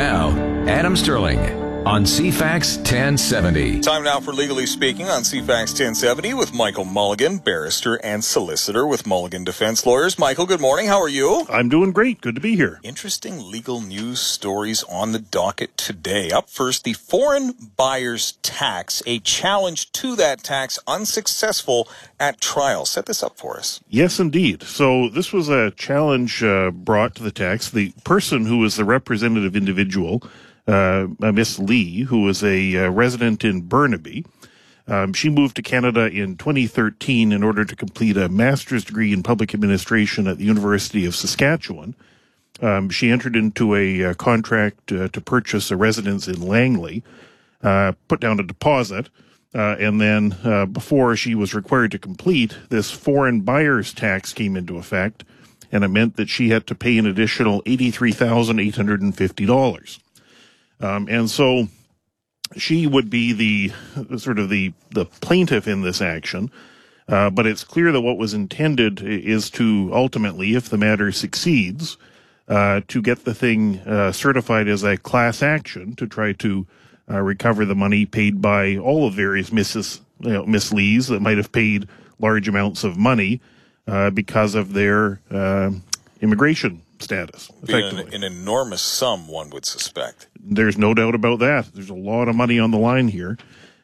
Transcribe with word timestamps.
Now, 0.00 0.30
Adam 0.66 0.96
Sterling 0.96 1.59
on 1.86 2.04
CFAX 2.04 2.76
1070. 2.76 3.80
Time 3.80 4.04
now 4.04 4.20
for 4.20 4.32
Legally 4.32 4.66
Speaking 4.66 5.06
on 5.06 5.22
CFAX 5.22 5.70
1070 5.70 6.34
with 6.34 6.52
Michael 6.52 6.84
Mulligan, 6.84 7.38
barrister 7.38 7.94
and 8.04 8.22
solicitor 8.22 8.86
with 8.86 9.06
Mulligan 9.06 9.44
Defense 9.44 9.86
Lawyers. 9.86 10.18
Michael, 10.18 10.44
good 10.44 10.60
morning. 10.60 10.88
How 10.88 11.00
are 11.00 11.08
you? 11.08 11.46
I'm 11.48 11.70
doing 11.70 11.92
great. 11.92 12.20
Good 12.20 12.34
to 12.34 12.40
be 12.40 12.54
here. 12.54 12.80
Interesting 12.82 13.50
legal 13.50 13.80
news 13.80 14.20
stories 14.20 14.82
on 14.84 15.12
the 15.12 15.18
docket 15.18 15.76
today. 15.78 16.30
Up 16.30 16.50
first, 16.50 16.84
the 16.84 16.92
foreign 16.92 17.54
buyer's 17.76 18.32
tax, 18.42 19.02
a 19.06 19.18
challenge 19.20 19.90
to 19.92 20.14
that 20.16 20.42
tax 20.42 20.78
unsuccessful 20.86 21.88
at 22.18 22.42
trial. 22.42 22.84
Set 22.84 23.06
this 23.06 23.22
up 23.22 23.38
for 23.38 23.56
us. 23.56 23.80
Yes, 23.88 24.20
indeed. 24.20 24.62
So 24.64 25.08
this 25.08 25.32
was 25.32 25.48
a 25.48 25.70
challenge 25.70 26.42
uh, 26.44 26.72
brought 26.72 27.14
to 27.14 27.22
the 27.22 27.32
tax. 27.32 27.70
The 27.70 27.94
person 28.04 28.44
who 28.44 28.58
was 28.58 28.76
the 28.76 28.84
representative 28.84 29.56
individual 29.56 30.22
uh, 30.70 31.08
Miss 31.32 31.58
Lee, 31.58 32.02
who 32.02 32.22
was 32.22 32.44
a 32.44 32.76
uh, 32.76 32.90
resident 32.90 33.44
in 33.44 33.62
Burnaby. 33.62 34.24
Um, 34.86 35.12
she 35.12 35.28
moved 35.28 35.56
to 35.56 35.62
Canada 35.62 36.10
in 36.10 36.36
2013 36.36 37.32
in 37.32 37.42
order 37.42 37.64
to 37.64 37.76
complete 37.76 38.16
a 38.16 38.28
master's 38.28 38.84
degree 38.84 39.12
in 39.12 39.22
public 39.22 39.54
administration 39.54 40.26
at 40.26 40.38
the 40.38 40.44
University 40.44 41.06
of 41.06 41.14
Saskatchewan. 41.14 41.94
Um, 42.60 42.90
she 42.90 43.10
entered 43.10 43.36
into 43.36 43.74
a, 43.74 44.04
uh, 44.04 44.14
contract 44.14 44.92
uh, 44.92 45.08
to 45.08 45.20
purchase 45.20 45.70
a 45.70 45.76
residence 45.76 46.28
in 46.28 46.46
Langley, 46.46 47.02
uh, 47.62 47.92
put 48.08 48.20
down 48.20 48.40
a 48.40 48.42
deposit, 48.42 49.08
uh, 49.54 49.76
and 49.78 50.00
then 50.00 50.36
uh, 50.44 50.66
before 50.66 51.16
she 51.16 51.34
was 51.34 51.54
required 51.54 51.90
to 51.92 51.98
complete, 51.98 52.56
this 52.68 52.90
foreign 52.90 53.40
buyer's 53.40 53.92
tax 53.92 54.32
came 54.32 54.56
into 54.56 54.76
effect, 54.76 55.24
and 55.72 55.84
it 55.84 55.88
meant 55.88 56.16
that 56.16 56.28
she 56.28 56.50
had 56.50 56.66
to 56.66 56.74
pay 56.74 56.98
an 56.98 57.06
additional 57.06 57.62
$83,850. 57.62 59.98
Um, 60.80 61.08
and 61.10 61.30
so 61.30 61.68
she 62.56 62.86
would 62.86 63.10
be 63.10 63.32
the 63.32 64.18
sort 64.18 64.38
of 64.38 64.48
the, 64.48 64.72
the 64.90 65.04
plaintiff 65.04 65.68
in 65.68 65.82
this 65.82 66.00
action. 66.00 66.50
Uh, 67.08 67.28
but 67.28 67.46
it's 67.46 67.64
clear 67.64 67.90
that 67.92 68.00
what 68.00 68.18
was 68.18 68.34
intended 68.34 69.02
is 69.02 69.50
to 69.50 69.90
ultimately, 69.92 70.54
if 70.54 70.68
the 70.68 70.78
matter 70.78 71.10
succeeds, 71.10 71.96
uh, 72.48 72.80
to 72.88 73.02
get 73.02 73.24
the 73.24 73.34
thing 73.34 73.78
uh, 73.80 74.12
certified 74.12 74.68
as 74.68 74.82
a 74.84 74.96
class 74.96 75.42
action 75.42 75.94
to 75.96 76.06
try 76.06 76.32
to 76.32 76.66
uh, 77.10 77.20
recover 77.20 77.64
the 77.64 77.74
money 77.74 78.06
paid 78.06 78.40
by 78.40 78.76
all 78.76 79.06
of 79.06 79.14
various 79.14 79.50
Mrs. 79.50 80.00
You 80.20 80.32
know, 80.32 80.46
Miss 80.46 80.72
Lees 80.72 81.08
that 81.08 81.20
might 81.20 81.36
have 81.36 81.52
paid 81.52 81.88
large 82.18 82.48
amounts 82.48 82.84
of 82.84 82.96
money 82.96 83.40
uh, 83.86 84.10
because 84.10 84.54
of 84.54 84.72
their 84.72 85.20
uh, 85.30 85.70
immigration 86.20 86.82
status. 87.02 87.50
Effectively. 87.62 88.14
An, 88.14 88.22
an, 88.22 88.24
enormous 88.24 88.82
sum, 88.82 89.28
one 89.28 89.50
would 89.50 89.66
suspect. 89.66 90.28
There's 90.38 90.78
no 90.78 90.94
doubt 90.94 91.14
about 91.14 91.38
that. 91.40 91.72
There's 91.74 91.90
a 91.90 91.94
lot 91.94 92.28
of 92.28 92.36
money 92.36 92.58
on 92.58 92.70
the 92.70 92.78
line 92.78 93.08
here. 93.08 93.38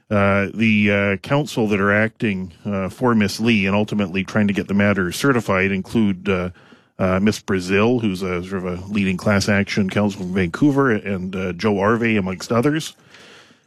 Uh, 0.09 0.49
the 0.55 0.91
uh, 0.91 1.17
counsel 1.17 1.67
that 1.69 1.81
are 1.81 1.93
acting 1.93 2.53
uh, 2.65 2.89
for 2.89 3.15
Miss 3.15 3.41
Lee 3.41 3.67
and 3.67 3.75
ultimately 3.75 4.23
trying 4.23 4.47
to 4.47 4.53
get 4.53 4.69
the 4.69 4.75
matter 4.75 5.11
certified 5.11 5.73
include 5.73 6.29
uh, 6.29 6.51
uh, 6.99 7.21
Miss 7.21 7.41
Brazil, 7.41 7.99
who's 7.99 8.23
a 8.23 8.43
sort 8.45 8.65
of 8.65 8.67
a 8.67 8.85
leading 8.87 9.17
class 9.17 9.49
action 9.49 9.91
counsel 9.91 10.23
from 10.23 10.35
Vancouver, 10.35 10.93
and 10.93 11.35
uh, 11.35 11.53
Joe 11.53 11.75
Arvay, 11.75 12.19
amongst 12.19 12.53
others. 12.53 12.95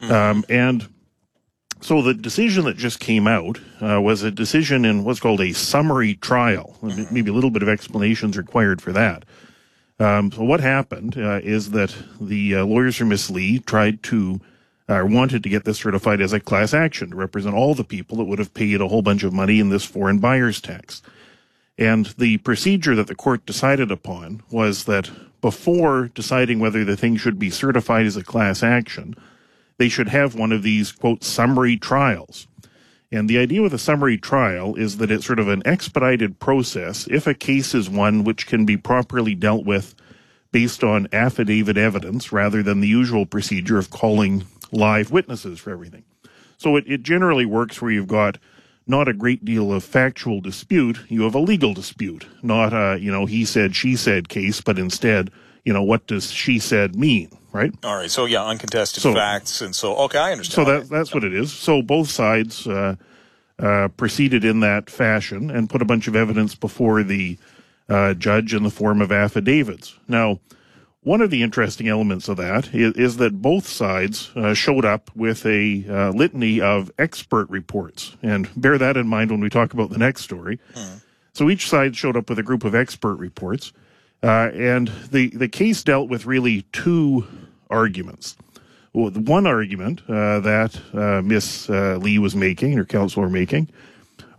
Mm-hmm. 0.00 0.12
Um, 0.12 0.44
and 0.48 0.88
so 1.80 2.02
the 2.02 2.14
decision 2.14 2.64
that 2.64 2.76
just 2.76 3.00
came 3.00 3.26
out 3.26 3.58
uh, 3.80 4.00
was 4.00 4.22
a 4.22 4.30
decision 4.30 4.84
in 4.84 5.04
what's 5.04 5.20
called 5.20 5.40
a 5.40 5.52
summary 5.52 6.14
trial. 6.14 6.76
Maybe 6.82 7.30
a 7.30 7.34
little 7.34 7.50
bit 7.50 7.62
of 7.62 7.68
explanations 7.68 8.36
required 8.36 8.82
for 8.82 8.92
that. 8.92 9.24
Um, 10.00 10.32
so 10.32 10.42
what 10.42 10.60
happened 10.60 11.18
uh, 11.18 11.40
is 11.42 11.72
that 11.72 11.94
the 12.18 12.56
uh, 12.56 12.64
lawyers 12.64 12.96
for 12.96 13.04
Miss 13.04 13.28
Lee 13.28 13.58
tried 13.58 14.02
to 14.04 14.40
uh, 14.88 15.04
wanted 15.06 15.42
to 15.42 15.48
get 15.48 15.64
this 15.64 15.78
certified 15.78 16.20
as 16.20 16.32
a 16.32 16.40
class 16.40 16.74
action 16.74 17.10
to 17.10 17.16
represent 17.16 17.54
all 17.54 17.74
the 17.74 17.84
people 17.84 18.16
that 18.16 18.24
would 18.24 18.40
have 18.40 18.54
paid 18.54 18.80
a 18.80 18.88
whole 18.88 19.02
bunch 19.02 19.22
of 19.22 19.32
money 19.32 19.60
in 19.60 19.68
this 19.68 19.84
foreign 19.84 20.18
buyer's 20.18 20.60
tax. 20.60 21.00
And 21.78 22.06
the 22.18 22.38
procedure 22.38 22.96
that 22.96 23.06
the 23.06 23.14
court 23.14 23.46
decided 23.46 23.92
upon 23.92 24.42
was 24.50 24.84
that 24.84 25.10
before 25.40 26.10
deciding 26.14 26.58
whether 26.58 26.84
the 26.84 26.96
thing 26.96 27.16
should 27.16 27.38
be 27.38 27.50
certified 27.50 28.04
as 28.04 28.16
a 28.16 28.24
class 28.24 28.62
action, 28.62 29.14
they 29.78 29.88
should 29.88 30.08
have 30.08 30.34
one 30.34 30.50
of 30.50 30.62
these, 30.62 30.92
quote, 30.92 31.22
summary 31.22 31.76
trials. 31.76 32.46
And 33.12 33.28
the 33.28 33.38
idea 33.38 33.60
with 33.60 33.74
a 33.74 33.78
summary 33.78 34.16
trial 34.16 34.76
is 34.76 34.98
that 34.98 35.10
it's 35.10 35.26
sort 35.26 35.40
of 35.40 35.48
an 35.48 35.62
expedited 35.64 36.38
process 36.38 37.08
if 37.10 37.26
a 37.26 37.34
case 37.34 37.74
is 37.74 37.90
one 37.90 38.22
which 38.22 38.46
can 38.46 38.64
be 38.64 38.76
properly 38.76 39.34
dealt 39.34 39.64
with 39.64 39.94
based 40.52 40.84
on 40.84 41.08
affidavit 41.12 41.76
evidence 41.76 42.32
rather 42.32 42.62
than 42.62 42.80
the 42.80 42.88
usual 42.88 43.26
procedure 43.26 43.78
of 43.78 43.90
calling 43.90 44.44
live 44.70 45.10
witnesses 45.10 45.58
for 45.58 45.70
everything. 45.70 46.04
So 46.56 46.76
it, 46.76 46.84
it 46.86 47.02
generally 47.02 47.46
works 47.46 47.82
where 47.82 47.90
you've 47.90 48.06
got 48.06 48.38
not 48.86 49.08
a 49.08 49.14
great 49.14 49.44
deal 49.44 49.72
of 49.72 49.84
factual 49.84 50.40
dispute, 50.40 51.00
you 51.08 51.22
have 51.22 51.34
a 51.34 51.40
legal 51.40 51.74
dispute, 51.74 52.26
not 52.42 52.72
a, 52.72 52.98
you 53.00 53.10
know, 53.10 53.26
he 53.26 53.44
said, 53.44 53.74
she 53.74 53.96
said 53.96 54.28
case, 54.28 54.60
but 54.60 54.78
instead, 54.78 55.30
you 55.64 55.72
know, 55.72 55.82
what 55.82 56.06
does 56.06 56.30
she 56.30 56.58
said 56.58 56.96
mean? 56.96 57.30
Right? 57.52 57.72
All 57.84 57.96
right. 57.96 58.10
So 58.10 58.24
yeah, 58.24 58.44
uncontested 58.44 59.02
so, 59.02 59.14
facts, 59.14 59.60
and 59.60 59.74
so 59.74 59.96
okay, 59.96 60.18
I 60.18 60.32
understand. 60.32 60.66
So 60.66 60.72
that 60.72 60.88
that's 60.88 61.14
what 61.14 61.24
it 61.24 61.34
is. 61.34 61.52
So 61.52 61.82
both 61.82 62.10
sides 62.10 62.66
uh, 62.66 62.96
uh, 63.58 63.88
proceeded 63.96 64.44
in 64.44 64.60
that 64.60 64.90
fashion 64.90 65.50
and 65.50 65.68
put 65.68 65.82
a 65.82 65.84
bunch 65.84 66.08
of 66.08 66.16
evidence 66.16 66.54
before 66.54 67.02
the 67.02 67.38
uh, 67.88 68.14
judge 68.14 68.54
in 68.54 68.62
the 68.62 68.70
form 68.70 69.00
of 69.00 69.12
affidavits. 69.12 69.98
Now. 70.08 70.40
One 71.02 71.22
of 71.22 71.30
the 71.30 71.42
interesting 71.42 71.88
elements 71.88 72.28
of 72.28 72.36
that 72.36 72.74
is, 72.74 72.92
is 72.92 73.16
that 73.16 73.40
both 73.40 73.66
sides 73.66 74.30
uh, 74.36 74.52
showed 74.52 74.84
up 74.84 75.10
with 75.16 75.46
a 75.46 75.82
uh, 75.88 76.10
litany 76.10 76.60
of 76.60 76.90
expert 76.98 77.48
reports. 77.48 78.18
And 78.22 78.50
bear 78.54 78.76
that 78.76 78.98
in 78.98 79.08
mind 79.08 79.30
when 79.30 79.40
we 79.40 79.48
talk 79.48 79.72
about 79.72 79.88
the 79.88 79.96
next 79.96 80.24
story. 80.24 80.60
Hmm. 80.74 80.98
So 81.32 81.48
each 81.48 81.70
side 81.70 81.96
showed 81.96 82.18
up 82.18 82.28
with 82.28 82.38
a 82.38 82.42
group 82.42 82.64
of 82.64 82.74
expert 82.74 83.14
reports. 83.14 83.72
Uh, 84.22 84.50
and 84.52 84.88
the, 85.10 85.28
the 85.28 85.48
case 85.48 85.82
dealt 85.82 86.10
with 86.10 86.26
really 86.26 86.66
two 86.72 87.26
arguments. 87.70 88.36
Well, 88.92 89.10
the 89.10 89.20
one 89.20 89.46
argument 89.46 90.02
uh, 90.08 90.40
that 90.40 90.80
uh, 90.92 91.22
Miss 91.22 91.70
uh, 91.70 91.98
Lee 92.00 92.18
was 92.18 92.34
making, 92.34 92.78
or 92.78 92.84
counsel 92.84 93.22
were 93.22 93.28
making, 93.28 93.68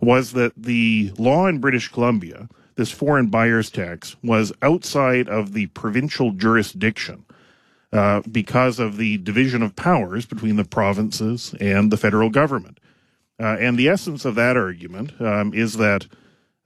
was 0.00 0.32
that 0.32 0.52
the 0.56 1.12
law 1.16 1.46
in 1.46 1.58
British 1.58 1.88
Columbia, 1.88 2.48
this 2.76 2.90
foreign 2.90 3.28
buyer's 3.28 3.70
tax, 3.70 4.16
was 4.22 4.52
outside 4.60 5.28
of 5.28 5.54
the 5.54 5.66
provincial 5.68 6.32
jurisdiction 6.32 7.24
uh, 7.92 8.20
because 8.30 8.78
of 8.78 8.96
the 8.96 9.18
division 9.18 9.62
of 9.62 9.76
powers 9.76 10.26
between 10.26 10.56
the 10.56 10.64
provinces 10.64 11.54
and 11.60 11.90
the 11.90 11.96
federal 11.96 12.30
government. 12.30 12.78
Uh, 13.40 13.56
and 13.58 13.78
the 13.78 13.88
essence 13.88 14.24
of 14.24 14.34
that 14.34 14.56
argument 14.56 15.18
um, 15.20 15.54
is 15.54 15.74
that 15.78 16.06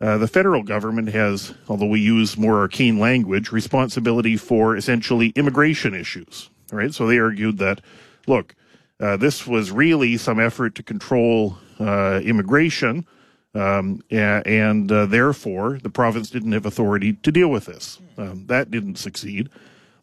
uh, 0.00 0.18
the 0.18 0.28
federal 0.28 0.62
government 0.62 1.08
has, 1.08 1.54
although 1.68 1.86
we 1.86 2.00
use 2.00 2.36
more 2.36 2.58
arcane 2.58 2.98
language, 2.98 3.50
responsibility 3.50 4.36
for 4.36 4.76
essentially 4.76 5.28
immigration 5.36 5.94
issues. 5.94 6.50
Right? 6.72 6.92
So 6.92 7.06
they 7.06 7.18
argued 7.18 7.58
that, 7.58 7.80
look, 8.26 8.54
uh, 9.00 9.16
this 9.16 9.46
was 9.46 9.70
really 9.70 10.16
some 10.16 10.40
effort 10.40 10.74
to 10.76 10.82
control 10.82 11.58
uh, 11.78 12.20
immigration, 12.24 13.06
um, 13.54 14.02
and, 14.10 14.90
uh, 14.90 15.06
therefore 15.06 15.78
the 15.82 15.90
province 15.90 16.30
didn't 16.30 16.52
have 16.52 16.66
authority 16.66 17.14
to 17.14 17.32
deal 17.32 17.48
with 17.48 17.66
this. 17.66 17.98
Um, 18.18 18.46
that 18.46 18.70
didn't 18.70 18.96
succeed. 18.96 19.48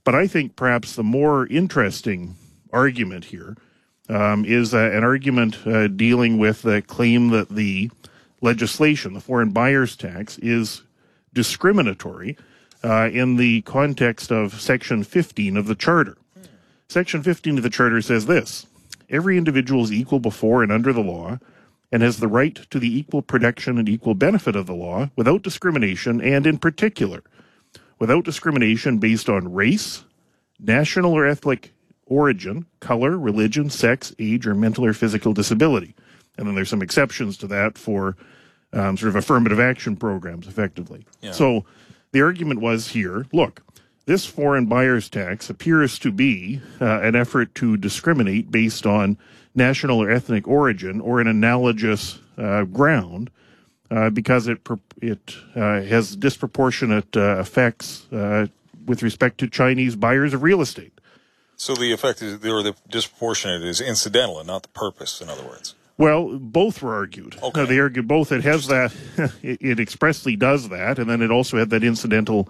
But 0.04 0.16
I 0.16 0.28
think 0.28 0.56
perhaps 0.56 0.96
the 0.96 1.04
more 1.04 1.48
interesting 1.48 2.36
argument 2.72 3.26
here 3.26 3.56
um, 4.10 4.44
is 4.46 4.74
uh, 4.74 4.92
an 4.94 5.04
argument 5.04 5.66
uh, 5.66 5.88
dealing 5.88 6.38
with 6.38 6.64
the 6.64 6.82
claim 6.82 7.30
that 7.30 7.50
the 7.50 7.90
legislation, 8.42 9.14
the 9.14 9.22
foreign 9.22 9.52
buyers 9.52 9.96
tax, 9.96 10.38
is 10.40 10.84
discriminatory 11.34 12.38
uh, 12.84 13.10
in 13.12 13.38
the 13.38 13.62
context 13.62 14.32
of 14.32 14.60
Section 14.60 15.04
15 15.04 15.56
of 15.56 15.68
the 15.68 15.76
Charter. 15.76 16.18
Section 16.90 17.24
15 17.24 17.58
of 17.58 17.64
the 17.64 17.70
Charter 17.70 18.02
says 18.02 18.26
this 18.26 18.68
Every 19.10 19.38
individual 19.38 19.84
is 19.84 19.92
equal 19.92 20.20
before 20.20 20.64
and 20.64 20.72
under 20.72 20.94
the 20.94 21.02
law 21.02 21.40
and 21.92 22.02
has 22.02 22.18
the 22.18 22.28
right 22.28 22.56
to 22.72 22.80
the 22.80 22.98
equal 22.98 23.22
protection 23.22 23.78
and 23.78 23.88
equal 23.88 24.16
benefit 24.16 24.56
of 24.56 24.66
the 24.66 24.74
law 24.74 25.10
without 25.16 25.44
discrimination 25.44 26.20
and, 26.22 26.48
in 26.48 26.58
particular, 26.58 27.24
without 28.00 28.26
discrimination 28.26 28.98
based 28.98 29.30
on 29.30 29.54
race, 29.54 30.04
national 30.60 31.14
or 31.14 31.28
ethnic 31.28 31.72
origin, 32.08 32.66
color, 32.80 33.18
religion, 33.18 33.70
sex, 33.70 34.14
age, 34.20 34.48
or 34.48 34.56
mental 34.56 34.86
or 34.86 34.94
physical 34.94 35.34
disability. 35.34 35.96
And 36.38 36.48
then 36.48 36.56
there's 36.56 36.70
some 36.70 36.82
exceptions 36.82 37.38
to 37.38 37.48
that 37.48 37.78
for 37.78 38.18
um, 38.74 38.98
sort 38.98 39.10
of 39.10 39.16
affirmative 39.16 39.60
action 39.60 39.96
programs, 39.96 40.48
effectively. 40.48 41.06
Yeah. 41.22 41.32
So 41.32 41.66
the 42.12 42.22
argument 42.22 42.60
was 42.60 42.88
here 42.88 43.28
look, 43.32 43.62
this 44.06 44.26
foreign 44.26 44.66
buyer's 44.66 45.10
tax 45.10 45.50
appears 45.50 45.98
to 46.00 46.12
be 46.12 46.62
uh, 46.82 47.02
an 47.02 47.16
effort 47.16 47.56
to 47.56 47.78
discriminate 47.78 48.52
based 48.52 48.86
on 48.86 49.18
national 49.56 50.02
or 50.02 50.10
ethnic 50.10 50.48
origin 50.48 51.00
or 51.00 51.22
an 51.22 51.28
analogous 51.28 52.20
uh, 52.38 52.64
ground 52.64 53.30
uh, 53.92 54.10
because 54.10 54.48
it 54.48 54.60
it 55.02 55.36
uh, 55.56 55.82
has 55.82 56.16
disproportionate 56.16 57.16
uh, 57.16 57.40
effects 57.40 58.12
uh, 58.12 58.48
with 58.86 59.04
respect 59.04 59.38
to 59.38 59.48
Chinese 59.48 59.96
buyers 59.96 60.34
of 60.34 60.44
real 60.44 60.62
estate. 60.62 61.00
So 61.56 61.76
the 61.76 61.94
effect 61.94 62.22
is, 62.22 62.34
or 62.46 62.64
the 62.64 62.76
disproportionate 62.90 63.64
is 63.64 63.80
incidental 63.80 64.40
and 64.40 64.48
not 64.48 64.64
the 64.64 64.70
purpose, 64.70 65.22
in 65.22 65.30
other 65.30 65.44
words. 65.44 65.76
Well, 65.98 66.40
both 66.40 66.82
were 66.82 66.96
argued. 66.96 67.38
Okay. 67.42 67.62
No, 67.62 67.66
they 67.68 67.80
argued 67.80 68.08
both. 68.08 68.32
It 68.32 68.44
has 68.44 68.68
that, 68.68 68.94
it, 69.44 69.62
it 69.62 69.80
expressly 69.80 70.36
does 70.36 70.70
that, 70.70 70.98
and 70.98 71.10
then 71.10 71.22
it 71.22 71.30
also 71.30 71.58
had 71.58 71.70
that 71.70 71.84
incidental 71.84 72.50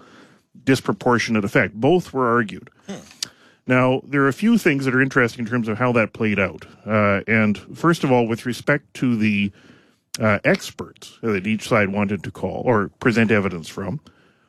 disproportionate 0.62 1.44
effect. 1.44 1.74
Both 1.74 2.12
were 2.12 2.28
argued. 2.28 2.70
Now, 3.66 4.02
there 4.04 4.22
are 4.22 4.28
a 4.28 4.32
few 4.34 4.58
things 4.58 4.84
that 4.84 4.94
are 4.94 5.00
interesting 5.00 5.44
in 5.44 5.50
terms 5.50 5.68
of 5.68 5.78
how 5.78 5.92
that 5.92 6.12
played 6.12 6.38
out. 6.38 6.66
Uh, 6.86 7.22
and 7.26 7.56
first 7.76 8.04
of 8.04 8.12
all, 8.12 8.26
with 8.26 8.44
respect 8.44 8.92
to 8.94 9.16
the 9.16 9.52
uh, 10.20 10.38
experts 10.44 11.18
that 11.22 11.46
each 11.46 11.68
side 11.68 11.88
wanted 11.88 12.22
to 12.24 12.30
call 12.30 12.62
or 12.66 12.88
present 13.00 13.30
evidence 13.30 13.68
from, 13.68 14.00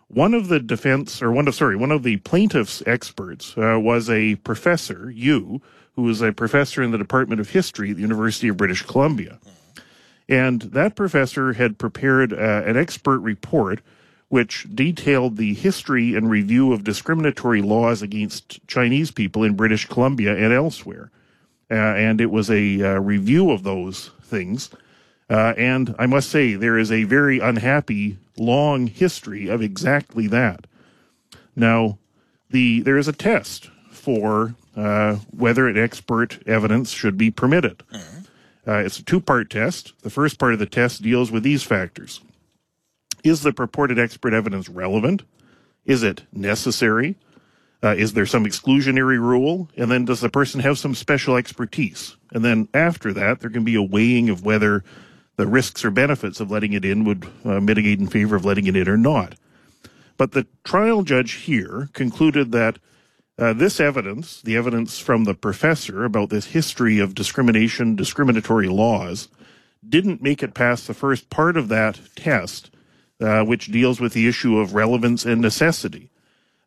one 0.07 0.33
of 0.33 0.49
the 0.49 0.59
defense, 0.59 1.21
or 1.21 1.31
one 1.31 1.47
of, 1.47 1.55
sorry, 1.55 1.75
one 1.75 1.91
of 1.91 2.03
the 2.03 2.17
plaintiff's 2.17 2.83
experts 2.85 3.57
uh, 3.57 3.79
was 3.81 4.09
a 4.09 4.35
professor, 4.35 5.09
Yu, 5.09 5.61
who 5.93 6.03
was 6.03 6.21
a 6.21 6.31
professor 6.31 6.83
in 6.83 6.91
the 6.91 6.97
Department 6.97 7.39
of 7.39 7.49
History 7.49 7.91
at 7.91 7.95
the 7.95 8.01
University 8.01 8.49
of 8.49 8.57
British 8.57 8.83
Columbia. 8.83 9.39
And 10.27 10.61
that 10.61 10.95
professor 10.95 11.53
had 11.53 11.77
prepared 11.77 12.33
uh, 12.33 12.63
an 12.65 12.77
expert 12.77 13.19
report 13.19 13.81
which 14.30 14.68
detailed 14.74 15.38
the 15.38 15.54
history 15.54 16.16
and 16.16 16.30
review 16.30 16.74
of 16.74 16.83
discriminatory 16.83 17.62
laws 17.62 18.01
against 18.01 18.66
Chinese 18.68 19.12
people 19.12 19.44
in 19.44 19.56
British 19.56 19.86
Columbia 19.88 20.36
and 20.36 20.51
elsewhere. 20.51 21.12
Uh, 21.69 21.75
and 21.75 22.22
it 22.22 22.31
was 22.31 22.50
a 22.50 22.81
uh, 22.81 23.00
review 23.00 23.51
of 23.51 23.63
those 23.63 24.12
things. 24.22 24.69
Uh, 25.30 25.54
and 25.57 25.95
I 25.98 26.06
must 26.06 26.30
say, 26.30 26.56
there 26.56 26.77
is 26.77 26.92
a 26.92 27.04
very 27.04 27.39
unhappy, 27.39 28.18
long 28.38 28.88
history 28.88 29.48
of 29.48 29.62
exactly 29.62 30.27
that. 30.27 30.68
Now, 31.56 31.98
the 32.50 32.81
there 32.81 32.98
is 32.98 33.07
a 33.07 33.13
test 33.13 33.69
for 33.89 34.56
uh, 34.75 35.16
whether 35.36 35.68
an 35.68 35.77
expert 35.77 36.45
evidence 36.48 36.92
should 36.92 37.18
be 37.18 37.31
permitted. 37.31 37.81
Uh, 38.68 38.77
it's 38.77 39.00
a 39.00 39.04
two 39.04 39.19
part 39.19 39.50
test. 39.50 39.94
The 40.01 40.10
first 40.10 40.38
part 40.38 40.54
of 40.54 40.60
the 40.60 40.66
test 40.66 41.01
deals 41.01 41.31
with 41.31 41.44
these 41.44 41.63
factors 41.63 42.22
Is 43.25 43.42
the 43.42 43.51
purported 43.51 43.98
expert 43.98 44.36
evidence 44.36 44.69
relevant? 44.69 45.24
Is 45.83 46.04
it 46.04 46.25
necessary? 46.31 47.16
Uh, 47.81 47.95
is 47.98 48.13
there 48.13 48.27
some 48.27 48.45
exclusionary 48.45 49.19
rule? 49.19 49.68
And 49.75 49.89
then 49.89 50.06
does 50.06 50.22
the 50.22 50.30
person 50.30 50.60
have 50.60 50.77
some 50.77 50.94
special 50.94 51.36
expertise? 51.36 52.18
And 52.31 52.45
then 52.45 52.69
after 52.72 53.12
that, 53.13 53.39
there 53.39 53.50
can 53.50 53.63
be 53.63 53.74
a 53.74 53.81
weighing 53.81 54.30
of 54.30 54.45
whether 54.45 54.83
the 55.38 55.48
risks 55.48 55.83
or 55.83 55.89
benefits 55.89 56.39
of 56.39 56.51
letting 56.51 56.74
it 56.74 56.86
in 56.86 57.04
would 57.04 57.27
uh, 57.44 57.60
mitigate 57.60 58.00
in 58.00 58.06
favor 58.06 58.36
of 58.36 58.45
letting 58.45 58.68
it 58.68 58.77
in 58.77 58.88
or 58.88 58.95
not. 58.95 59.33
But 60.18 60.33
the 60.33 60.45
trial 60.63 61.01
judge 61.01 61.31
here 61.31 61.89
concluded 61.94 62.51
that 62.51 62.77
uh, 63.39 63.54
this 63.54 63.80
evidence, 63.80 64.39
the 64.39 64.56
evidence 64.56 65.00
from 65.00 65.24
the 65.24 65.33
professor 65.33 66.06
about 66.06 66.30
this 66.30 66.45
history 66.45 67.00
of 67.00 67.16
discrimination, 67.16 67.95
discriminatory 67.95 68.68
laws, 68.68 69.30
didn't 69.88 70.22
make 70.22 70.44
it 70.44 70.54
past 70.54 70.86
the 70.86 70.94
first 70.94 71.31
part 71.31 71.57
of 71.57 71.69
that 71.69 72.00
test, 72.16 72.69
uh, 73.21 73.44
which 73.44 73.67
deals 73.71 74.00
with 74.00 74.13
the 74.13 74.27
issue 74.27 74.57
of 74.57 74.73
relevance 74.75 75.25
and 75.25 75.41
necessity. 75.41 76.09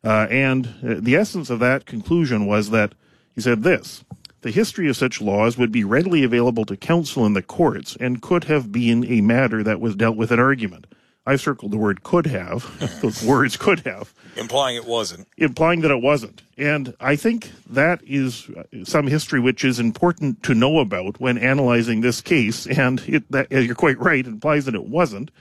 Uh, 0.03 0.27
and 0.29 0.67
uh, 0.83 0.95
the 0.99 1.15
essence 1.15 1.49
of 1.49 1.59
that 1.59 1.85
conclusion 1.85 2.45
was 2.45 2.69
that 2.69 2.93
he 3.35 3.41
said 3.41 3.63
this 3.63 4.03
the 4.41 4.51
history 4.51 4.87
of 4.89 4.95
such 4.95 5.19
laws 5.19 5.57
would 5.57 5.71
be 5.71 5.83
readily 5.83 6.23
available 6.23 6.63
to 6.65 6.77
counsel 6.77 7.25
in 7.25 7.33
the 7.33 7.41
courts 7.41 7.97
and 7.99 8.21
could 8.21 8.45
have 8.45 8.71
been 8.71 9.03
a 9.11 9.21
matter 9.21 9.63
that 9.63 9.81
was 9.81 9.95
dealt 9.95 10.15
with 10.15 10.31
in 10.31 10.39
argument. 10.39 10.87
I've 11.25 11.41
circled 11.41 11.71
the 11.71 11.77
word 11.77 12.03
could 12.03 12.25
have, 12.27 12.99
those 13.01 13.21
words 13.25 13.57
could 13.57 13.81
have 13.81 14.13
Implying 14.37 14.77
it 14.77 14.85
wasn't. 14.85 15.27
implying 15.37 15.81
that 15.81 15.91
it 15.91 16.01
wasn't. 16.01 16.41
And 16.57 16.95
I 16.99 17.15
think 17.15 17.51
that 17.69 18.01
is 18.03 18.49
some 18.83 19.07
history 19.07 19.39
which 19.39 19.63
is 19.65 19.79
important 19.79 20.41
to 20.43 20.55
know 20.55 20.79
about 20.79 21.19
when 21.19 21.37
analyzing 21.37 22.01
this 22.01 22.21
case. 22.21 22.65
And 22.65 23.01
it, 23.07 23.29
that, 23.31 23.51
you're 23.51 23.75
quite 23.75 23.99
right, 23.99 24.25
it 24.25 24.27
implies 24.27 24.65
that 24.65 24.75
it 24.75 24.85
wasn't. 24.85 25.31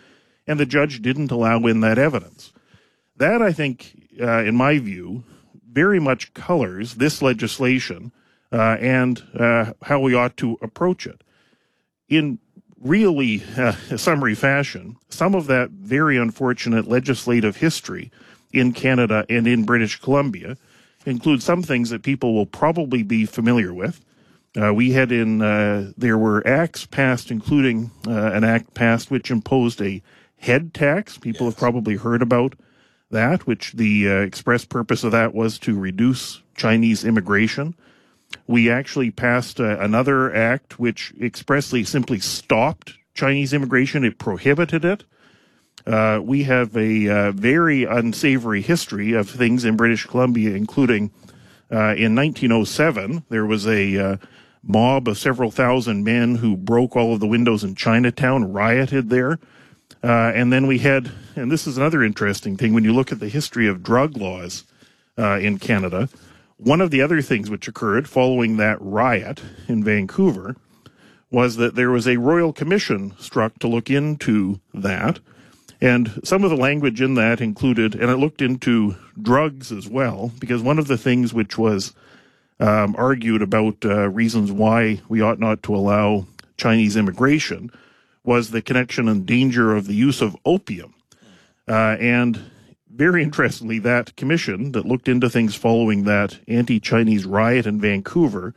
And 0.49 0.59
the 0.59 0.67
judge 0.67 1.01
didn't 1.03 1.31
allow 1.31 1.65
in 1.67 1.81
that 1.81 1.99
evidence. 1.99 2.53
That, 3.17 3.41
I 3.43 3.53
think, 3.53 4.09
uh, 4.21 4.43
in 4.43 4.57
my 4.57 4.79
view, 4.79 5.23
very 5.71 6.01
much 6.01 6.35
colors 6.35 6.95
this 6.95 7.23
legislation 7.23 8.11
uh, 8.51 8.77
and 8.81 9.23
uh, 9.39 9.75
how 9.83 10.01
we 10.01 10.15
ought 10.15 10.37
to 10.39 10.59
approach 10.63 11.07
it. 11.07 11.23
In 12.09 12.39
really 12.81 13.43
uh, 13.57 13.73
summary 13.97 14.35
fashion, 14.35 14.97
some 15.09 15.35
of 15.35 15.47
that 15.47 15.71
very 15.71 16.17
unfortunate 16.17 16.89
legislative 16.89 17.57
history 17.57 18.11
in 18.53 18.73
Canada 18.73 19.27
and 19.29 19.47
in 19.47 19.65
British 19.65 20.01
Columbia 20.01 20.57
includes 21.05 21.45
some 21.45 21.63
things 21.63 21.91
that 21.91 22.03
people 22.03 22.35
will 22.35 22.47
probably 22.47 23.03
be 23.03 23.27
familiar 23.27 23.73
with. 23.73 24.05
Uh, 24.61 24.73
we 24.73 24.93
had 24.93 25.13
in 25.13 25.43
uh, 25.43 25.93
there 25.97 26.19
were 26.19 26.47
acts 26.47 26.87
passed, 26.87 27.31
including 27.31 27.91
uh, 28.07 28.33
an 28.33 28.45
act 28.45 28.75
passed 28.75 29.11
which 29.11 29.31
imposed 29.31 29.81
a 29.83 30.03
head 30.39 30.75
tax. 30.75 31.19
People 31.19 31.47
have 31.47 31.57
probably 31.57 31.97
heard 31.97 32.23
about 32.23 32.55
that, 33.11 33.47
which 33.47 33.73
the 33.73 34.09
uh, 34.09 34.13
express 34.21 34.65
purpose 34.65 35.05
of 35.05 35.13
that 35.13 35.35
was 35.35 35.59
to 35.61 35.79
reduce 35.79 36.43
Chinese 36.55 37.05
immigration. 37.05 37.75
We 38.47 38.71
actually 38.71 39.11
passed 39.11 39.61
uh, 39.61 39.79
another 39.79 40.35
act 40.35 40.79
which 40.79 41.15
expressly 41.21 41.85
simply 41.85 42.19
stopped 42.19 42.95
Chinese 43.15 43.53
immigration. 43.53 44.05
It 44.05 44.19
prohibited 44.19 44.85
it. 44.85 45.05
Uh, 45.87 46.21
we 46.23 46.43
have 46.45 46.77
a 46.77 47.09
uh, 47.09 47.33
very 47.33 47.85
unsavory 47.85 48.61
history 48.61 49.13
of 49.13 49.31
things 49.31 49.65
in 49.65 49.77
British 49.77 50.05
Columbia, 50.05 50.55
including 50.55 51.11
uh, 51.71 51.93
in 51.97 52.15
1907, 52.15 53.25
there 53.29 53.45
was 53.45 53.67
a 53.67 53.97
uh, 53.99 54.17
mob 54.63 55.07
of 55.07 55.19
several 55.19 55.51
thousand 55.51 56.03
men 56.03 56.37
who 56.37 56.57
broke 56.57 56.97
all 56.97 57.13
of 57.13 57.21
the 57.21 57.27
windows 57.27 57.63
in 57.63 57.75
Chinatown, 57.75 58.53
rioted 58.53 59.11
there. 59.11 59.39
Uh, 60.03 60.33
and 60.35 60.53
then 60.53 60.67
we 60.67 60.79
had, 60.79 61.11
and 61.35 61.51
this 61.51 61.67
is 61.67 61.77
another 61.77 62.03
interesting 62.05 62.57
thing 62.57 62.73
when 62.73 62.85
you 62.85 62.93
look 62.93 63.11
at 63.11 63.21
the 63.21 63.29
history 63.29 63.67
of 63.67 63.83
drug 63.83 64.17
laws 64.17 64.65
uh, 65.19 65.39
in 65.39 65.59
Canada. 65.59 66.09
One 66.57 66.81
of 66.81 66.91
the 66.91 67.03
other 67.03 67.21
things 67.23 67.51
which 67.51 67.69
occurred 67.69 68.09
following 68.09 68.57
that 68.57 68.81
riot 68.81 69.41
in 69.69 69.83
Vancouver 69.83 70.57
was 71.31 71.57
that 71.57 71.75
there 71.75 71.91
was 71.91 72.09
a 72.09 72.17
royal 72.17 72.53
commission 72.53 73.15
struck 73.19 73.59
to 73.59 73.69
look 73.69 73.91
into 73.91 74.61
that. 74.73 75.21
And 75.81 76.21
some 76.25 76.43
of 76.43 76.51
the 76.51 76.57
language 76.57 77.01
in 77.01 77.15
that 77.15 77.41
included, 77.41 77.95
and 77.95 78.11
it 78.11 78.17
looked 78.17 78.43
into 78.43 78.97
drugs 79.21 79.71
as 79.71 79.89
well, 79.89 80.33
because 80.39 80.63
one 80.63 80.79
of 80.79 80.89
the 80.89 80.99
things 80.99 81.33
which 81.33 81.57
was 81.59 81.93
um, 82.59 82.97
argued 82.99 83.43
about 83.43 83.85
uh, 83.85 84.09
reasons 84.09 84.51
why 84.51 85.01
we 85.09 85.21
ought 85.21 85.39
not 85.39 85.63
to 85.65 85.75
allow 85.75 86.27
Chinese 86.57 86.97
immigration 86.97 87.71
was 88.29 88.51
the 88.51 88.61
connection 88.61 89.09
and 89.09 89.25
danger 89.25 89.75
of 89.75 89.87
the 89.87 89.95
use 89.95 90.21
of 90.21 90.37
opium. 90.45 90.93
Uh, 91.67 91.97
and 91.99 92.39
very 92.91 93.23
interestingly, 93.23 93.79
that 93.79 94.15
commission 94.17 94.73
that 94.73 94.85
looked 94.85 95.09
into 95.09 95.31
things 95.31 95.55
following 95.55 96.05
that 96.05 96.39
anti 96.47 96.79
Chinese 96.79 97.25
riot 97.25 97.65
in 97.65 97.81
Vancouver 97.81 98.55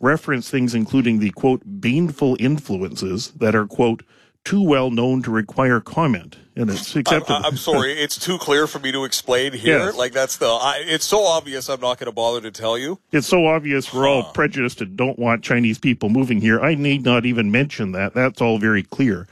referenced 0.00 0.50
things 0.50 0.74
including 0.74 1.18
the 1.18 1.30
quote, 1.32 1.60
baneful 1.66 2.34
influences 2.40 3.32
that 3.32 3.54
are 3.54 3.66
quote, 3.66 4.02
too 4.44 4.62
well 4.62 4.90
known 4.90 5.22
to 5.22 5.30
require 5.30 5.80
comment. 5.80 6.36
And 6.56 6.70
it's 6.70 6.94
accepted. 6.94 7.32
I, 7.32 7.48
am 7.48 7.56
sorry, 7.56 7.92
it's 8.00 8.18
too 8.18 8.38
clear 8.38 8.66
for 8.66 8.78
me 8.78 8.92
to 8.92 9.04
explain 9.04 9.52
here. 9.52 9.78
Yes. 9.78 9.96
Like 9.96 10.12
that's 10.12 10.36
the. 10.36 10.46
I, 10.46 10.84
it's 10.86 11.04
so 11.04 11.24
obvious. 11.24 11.68
I'm 11.68 11.80
not 11.80 11.98
going 11.98 12.06
to 12.06 12.12
bother 12.12 12.40
to 12.42 12.50
tell 12.50 12.78
you. 12.78 13.00
it's 13.10 13.26
so 13.26 13.46
obvious 13.46 13.92
we're 13.92 14.06
all 14.06 14.22
prejudiced 14.22 14.80
and 14.80 14.96
don't 14.96 15.18
want 15.18 15.42
Chinese 15.42 15.78
people 15.78 16.10
moving 16.10 16.40
here. 16.40 16.60
I 16.60 16.74
need 16.74 17.04
not 17.04 17.26
even 17.26 17.50
mention 17.50 17.92
that. 17.92 18.14
That's 18.14 18.40
all 18.40 18.58
very 18.58 18.82
clear. 18.82 19.26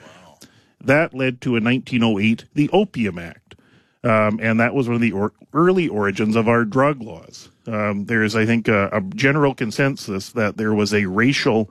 That 0.81 1.15
led 1.15 1.41
to 1.43 1.55
in 1.55 1.63
1908 1.63 2.47
the 2.55 2.69
Opium 2.73 3.19
Act, 3.19 3.55
um, 4.03 4.41
and 4.43 4.59
that 4.59 4.75
was 4.75 4.89
one 4.89 4.97
of 4.97 5.01
the 5.01 5.13
or- 5.13 5.33
early 5.53 5.87
origins 5.87 6.35
of 6.35 6.49
our 6.49 6.65
drug 6.65 7.01
laws. 7.01 7.51
Um, 7.69 8.07
there 8.07 8.25
is, 8.25 8.35
I 8.35 8.45
think, 8.47 8.67
a, 8.67 8.89
a 8.89 9.01
general 9.01 9.55
consensus 9.55 10.33
that 10.33 10.57
there 10.57 10.75
was 10.75 10.93
a 10.93 11.07
racial 11.07 11.71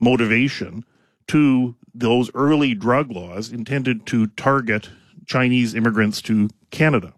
motivation 0.00 0.84
to 1.28 1.76
those 1.94 2.30
early 2.34 2.74
drug 2.74 3.10
laws 3.10 3.50
intended 3.50 4.06
to 4.06 4.26
target 4.28 4.90
Chinese 5.26 5.74
immigrants 5.74 6.22
to 6.22 6.48
Canada. 6.70 7.12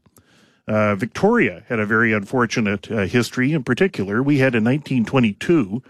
Uh, 0.67 0.95
Victoria 0.95 1.65
had 1.69 1.81
a 1.81 1.87
very 1.87 2.12
unfortunate 2.12 2.91
uh, 2.91 3.07
history. 3.07 3.53
In 3.53 3.65
particular, 3.65 4.23
we 4.23 4.39
had 4.39 4.55
in 4.55 4.65
1922, 4.65 5.83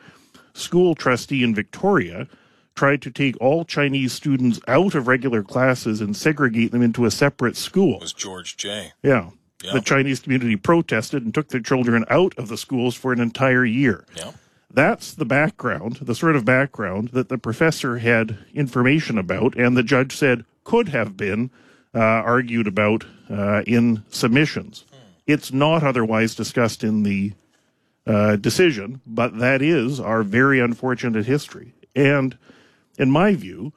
school 0.54 0.94
trustee 0.94 1.42
in 1.42 1.54
Victoria 1.54 2.26
tried 2.74 3.02
to 3.02 3.10
take 3.10 3.38
all 3.40 3.64
Chinese 3.64 4.12
students 4.12 4.58
out 4.66 4.94
of 4.94 5.06
regular 5.06 5.42
classes 5.42 6.00
and 6.00 6.16
segregate 6.16 6.72
them 6.72 6.82
into 6.82 7.04
a 7.04 7.10
separate 7.10 7.56
school. 7.56 7.96
It 7.96 8.00
was 8.00 8.12
George 8.12 8.56
Jay. 8.56 8.92
Yeah. 9.02 9.30
Yeah. 9.62 9.74
The 9.74 9.82
Chinese 9.82 10.20
community 10.20 10.56
protested 10.56 11.22
and 11.22 11.34
took 11.34 11.48
their 11.48 11.60
children 11.60 12.06
out 12.08 12.32
of 12.38 12.48
the 12.48 12.56
schools 12.56 12.94
for 12.94 13.12
an 13.12 13.20
entire 13.20 13.64
year. 13.64 14.06
Yeah. 14.16 14.32
That's 14.72 15.12
the 15.12 15.24
background, 15.24 15.96
the 16.02 16.14
sort 16.14 16.36
of 16.36 16.44
background 16.44 17.08
that 17.08 17.28
the 17.28 17.38
professor 17.38 17.98
had 17.98 18.38
information 18.54 19.18
about, 19.18 19.56
and 19.56 19.76
the 19.76 19.82
judge 19.82 20.16
said 20.16 20.44
could 20.64 20.88
have 20.88 21.16
been 21.16 21.50
uh, 21.94 21.98
argued 21.98 22.68
about 22.68 23.04
uh, 23.28 23.62
in 23.66 24.04
submissions. 24.10 24.84
It's 25.26 25.52
not 25.52 25.82
otherwise 25.82 26.34
discussed 26.34 26.84
in 26.84 27.02
the 27.02 27.32
uh, 28.06 28.36
decision, 28.36 29.00
but 29.06 29.38
that 29.38 29.62
is 29.62 30.00
our 30.00 30.22
very 30.22 30.60
unfortunate 30.60 31.26
history. 31.26 31.72
And 31.94 32.36
in 32.98 33.10
my 33.10 33.34
view, 33.34 33.72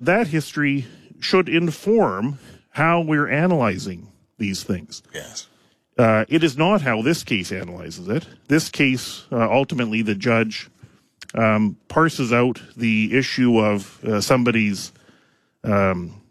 that 0.00 0.28
history 0.28 0.86
should 1.20 1.48
inform 1.48 2.38
how 2.70 3.00
we're 3.00 3.28
analyzing 3.28 4.08
these 4.38 4.62
things. 4.62 5.02
Yes. 5.12 5.47
Uh, 5.98 6.24
it 6.28 6.44
is 6.44 6.56
not 6.56 6.80
how 6.80 7.02
this 7.02 7.24
case 7.24 7.50
analyzes 7.50 8.08
it. 8.08 8.24
This 8.46 8.68
case, 8.68 9.26
uh, 9.32 9.50
ultimately, 9.50 10.02
the 10.02 10.14
judge 10.14 10.70
um, 11.34 11.76
parses 11.88 12.32
out 12.32 12.62
the 12.76 13.16
issue 13.16 13.58
of 13.58 14.02
uh, 14.04 14.20
somebody's 14.20 14.92
um, 15.64 16.22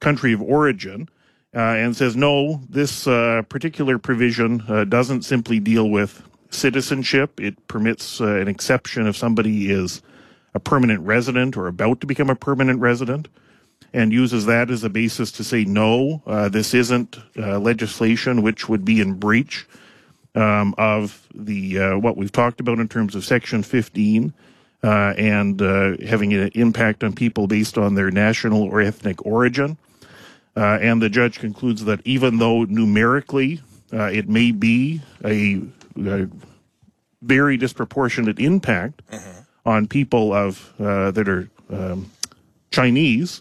country 0.00 0.32
of 0.32 0.42
origin 0.42 1.08
uh, 1.54 1.58
and 1.58 1.96
says, 1.96 2.16
no, 2.16 2.60
this 2.68 3.06
uh, 3.06 3.42
particular 3.48 3.96
provision 3.98 4.62
uh, 4.68 4.84
doesn't 4.84 5.22
simply 5.22 5.60
deal 5.60 5.88
with 5.88 6.22
citizenship. 6.50 7.40
It 7.40 7.68
permits 7.68 8.18
an 8.18 8.48
exception 8.48 9.06
if 9.06 9.16
somebody 9.16 9.70
is 9.70 10.02
a 10.54 10.60
permanent 10.60 11.00
resident 11.02 11.56
or 11.56 11.68
about 11.68 12.00
to 12.00 12.06
become 12.06 12.28
a 12.28 12.34
permanent 12.34 12.80
resident 12.80 13.28
and 13.96 14.12
uses 14.12 14.44
that 14.44 14.70
as 14.70 14.84
a 14.84 14.90
basis 14.90 15.32
to 15.32 15.42
say, 15.42 15.64
no, 15.64 16.22
uh, 16.26 16.50
this 16.50 16.74
isn't 16.74 17.16
uh, 17.38 17.58
legislation 17.58 18.42
which 18.42 18.68
would 18.68 18.84
be 18.84 19.00
in 19.00 19.14
breach 19.14 19.66
um, 20.34 20.74
of 20.76 21.26
the 21.34 21.80
uh, 21.80 21.98
what 21.98 22.14
we've 22.14 22.30
talked 22.30 22.60
about 22.60 22.78
in 22.78 22.88
terms 22.88 23.14
of 23.14 23.24
Section 23.24 23.62
15 23.62 24.34
uh, 24.84 24.88
and 25.16 25.62
uh, 25.62 25.96
having 26.06 26.34
an 26.34 26.50
impact 26.54 27.02
on 27.02 27.14
people 27.14 27.46
based 27.46 27.78
on 27.78 27.94
their 27.94 28.10
national 28.10 28.64
or 28.64 28.82
ethnic 28.82 29.24
origin. 29.24 29.78
Uh, 30.54 30.78
and 30.82 31.00
the 31.00 31.08
judge 31.08 31.38
concludes 31.38 31.86
that 31.86 32.00
even 32.04 32.36
though 32.36 32.64
numerically 32.64 33.62
it 33.92 34.28
may 34.28 34.52
be 34.52 35.00
a, 35.24 35.62
a 36.04 36.28
very 37.22 37.56
disproportionate 37.56 38.38
impact 38.38 39.00
mm-hmm. 39.10 39.40
on 39.64 39.86
people 39.86 40.34
of 40.34 40.70
that 40.76 41.28
are 41.28 41.48
um, 41.70 42.10
Chinese, 42.70 43.40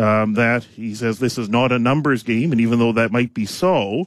um, 0.00 0.34
that 0.34 0.64
he 0.64 0.94
says 0.94 1.18
this 1.18 1.36
is 1.36 1.48
not 1.48 1.72
a 1.72 1.78
numbers 1.78 2.22
game, 2.22 2.52
and 2.52 2.60
even 2.60 2.78
though 2.78 2.92
that 2.92 3.12
might 3.12 3.34
be 3.34 3.44
so, 3.44 4.06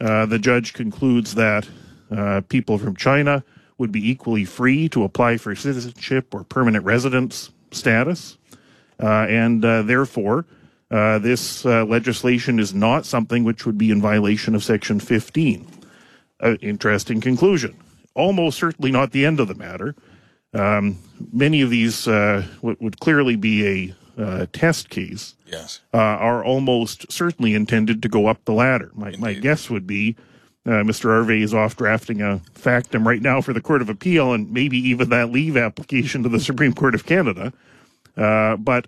uh, 0.00 0.26
the 0.26 0.38
judge 0.38 0.74
concludes 0.74 1.34
that 1.34 1.66
uh, 2.14 2.42
people 2.48 2.76
from 2.76 2.94
China 2.94 3.42
would 3.78 3.90
be 3.90 4.10
equally 4.10 4.44
free 4.44 4.88
to 4.90 5.04
apply 5.04 5.38
for 5.38 5.54
citizenship 5.54 6.34
or 6.34 6.44
permanent 6.44 6.84
residence 6.84 7.50
status, 7.70 8.36
uh, 9.00 9.26
and 9.28 9.64
uh, 9.64 9.80
therefore 9.82 10.44
uh, 10.90 11.18
this 11.18 11.64
uh, 11.64 11.84
legislation 11.86 12.58
is 12.58 12.74
not 12.74 13.06
something 13.06 13.42
which 13.42 13.64
would 13.64 13.78
be 13.78 13.90
in 13.90 14.02
violation 14.02 14.54
of 14.54 14.62
Section 14.62 15.00
15. 15.00 15.66
interesting 16.60 17.22
conclusion. 17.22 17.74
Almost 18.14 18.58
certainly 18.58 18.90
not 18.90 19.12
the 19.12 19.24
end 19.24 19.40
of 19.40 19.48
the 19.48 19.54
matter. 19.54 19.94
Um, 20.52 20.98
many 21.32 21.62
of 21.62 21.70
these 21.70 22.06
would 22.06 23.00
clearly 23.00 23.36
be 23.36 23.66
a 23.66 23.94
uh, 24.18 24.46
test 24.52 24.90
case 24.90 25.34
yes. 25.46 25.80
uh, 25.94 25.96
are 25.96 26.44
almost 26.44 27.10
certainly 27.10 27.54
intended 27.54 28.02
to 28.02 28.08
go 28.08 28.26
up 28.26 28.44
the 28.44 28.52
ladder. 28.52 28.90
My, 28.94 29.14
my 29.18 29.34
guess 29.34 29.70
would 29.70 29.86
be 29.86 30.16
uh, 30.64 30.82
Mr. 30.84 31.04
Harvey 31.04 31.42
is 31.42 31.52
off 31.52 31.76
drafting 31.76 32.22
a 32.22 32.40
factum 32.54 33.06
right 33.06 33.20
now 33.20 33.40
for 33.40 33.52
the 33.52 33.60
Court 33.60 33.82
of 33.82 33.88
Appeal 33.88 34.32
and 34.32 34.50
maybe 34.52 34.78
even 34.78 35.08
that 35.08 35.30
leave 35.30 35.56
application 35.56 36.22
to 36.22 36.28
the 36.28 36.38
Supreme 36.38 36.72
Court 36.72 36.94
of 36.94 37.04
Canada. 37.04 37.52
Uh, 38.16 38.56
but 38.56 38.86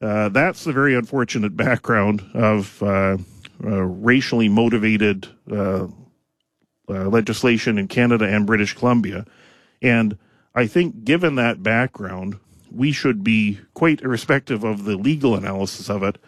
uh, 0.00 0.30
that's 0.30 0.64
the 0.64 0.72
very 0.72 0.94
unfortunate 0.94 1.56
background 1.56 2.22
of 2.32 2.82
uh, 2.82 3.18
racially 3.58 4.48
motivated 4.48 5.28
legislation 6.88 7.78
in 7.78 7.86
Canada 7.86 8.26
and 8.26 8.46
British 8.46 8.74
Columbia. 8.74 9.26
And 9.82 10.18
I 10.54 10.66
think, 10.66 11.04
given 11.04 11.36
that 11.36 11.62
background, 11.62 12.38
we 12.70 12.92
should 12.92 13.24
be 13.24 13.60
quite 13.74 14.02
irrespective 14.02 14.64
of 14.64 14.84
the 14.84 14.96
legal 14.96 15.34
analysis 15.34 15.90
of 15.90 16.02
it, 16.02 16.18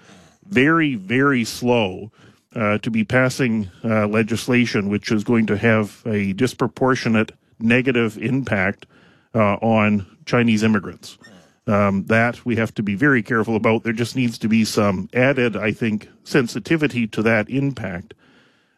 very, 0.47 0.95
very 0.95 1.45
slow 1.45 2.11
uh, 2.55 2.79
to 2.79 2.91
be 2.91 3.05
passing 3.05 3.71
uh, 3.85 4.07
legislation 4.07 4.89
which 4.89 5.11
is 5.11 5.25
going 5.25 5.47
to 5.47 5.57
have 5.57 6.03
a 6.07 6.33
disproportionate 6.35 7.33
negative 7.59 8.19
impact 8.19 8.87
uh, 9.35 9.55
on 9.55 10.07
Chinese 10.27 10.63
immigrants. 10.63 11.19
Um, 11.65 12.07
that 12.07 12.45
we 12.45 12.57
have 12.57 12.75
to 12.75 12.83
be 12.83 12.97
very 12.97 13.23
careful 13.23 13.55
about. 13.55 13.85
There 13.85 13.93
just 13.93 14.17
needs 14.17 14.37
to 14.39 14.49
be 14.49 14.65
some 14.65 15.09
added, 15.15 15.57
I 15.57 15.71
think, 15.71 16.09
sensitivity 16.25 17.07
to 17.07 17.23
that 17.23 17.49
impact. 17.49 18.15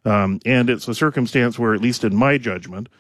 Um, 0.04 0.38
and 0.44 0.68
it's 0.68 0.86
a 0.86 0.94
circumstance 0.94 1.58
where, 1.58 1.72
at 1.72 1.80
least 1.80 2.04
in 2.04 2.14
my 2.14 2.36
judgment, 2.36 2.90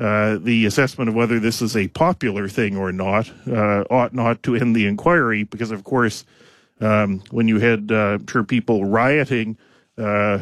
uh, 0.00 0.38
the 0.38 0.64
assessment 0.64 1.10
of 1.10 1.14
whether 1.14 1.38
this 1.38 1.60
is 1.60 1.76
a 1.76 1.86
popular 1.88 2.48
thing 2.48 2.74
or 2.74 2.90
not 2.90 3.30
uh, 3.46 3.84
ought 3.90 4.14
not 4.14 4.42
to 4.42 4.56
end 4.56 4.74
the 4.74 4.86
inquiry 4.86 5.44
because, 5.44 5.70
of 5.70 5.84
course, 5.84 6.24
um, 6.80 7.22
when 7.30 7.48
you 7.48 7.58
had 7.58 7.92
uh, 7.92 8.18
sure 8.26 8.42
people 8.42 8.86
rioting, 8.86 9.58
uh, 9.98 10.38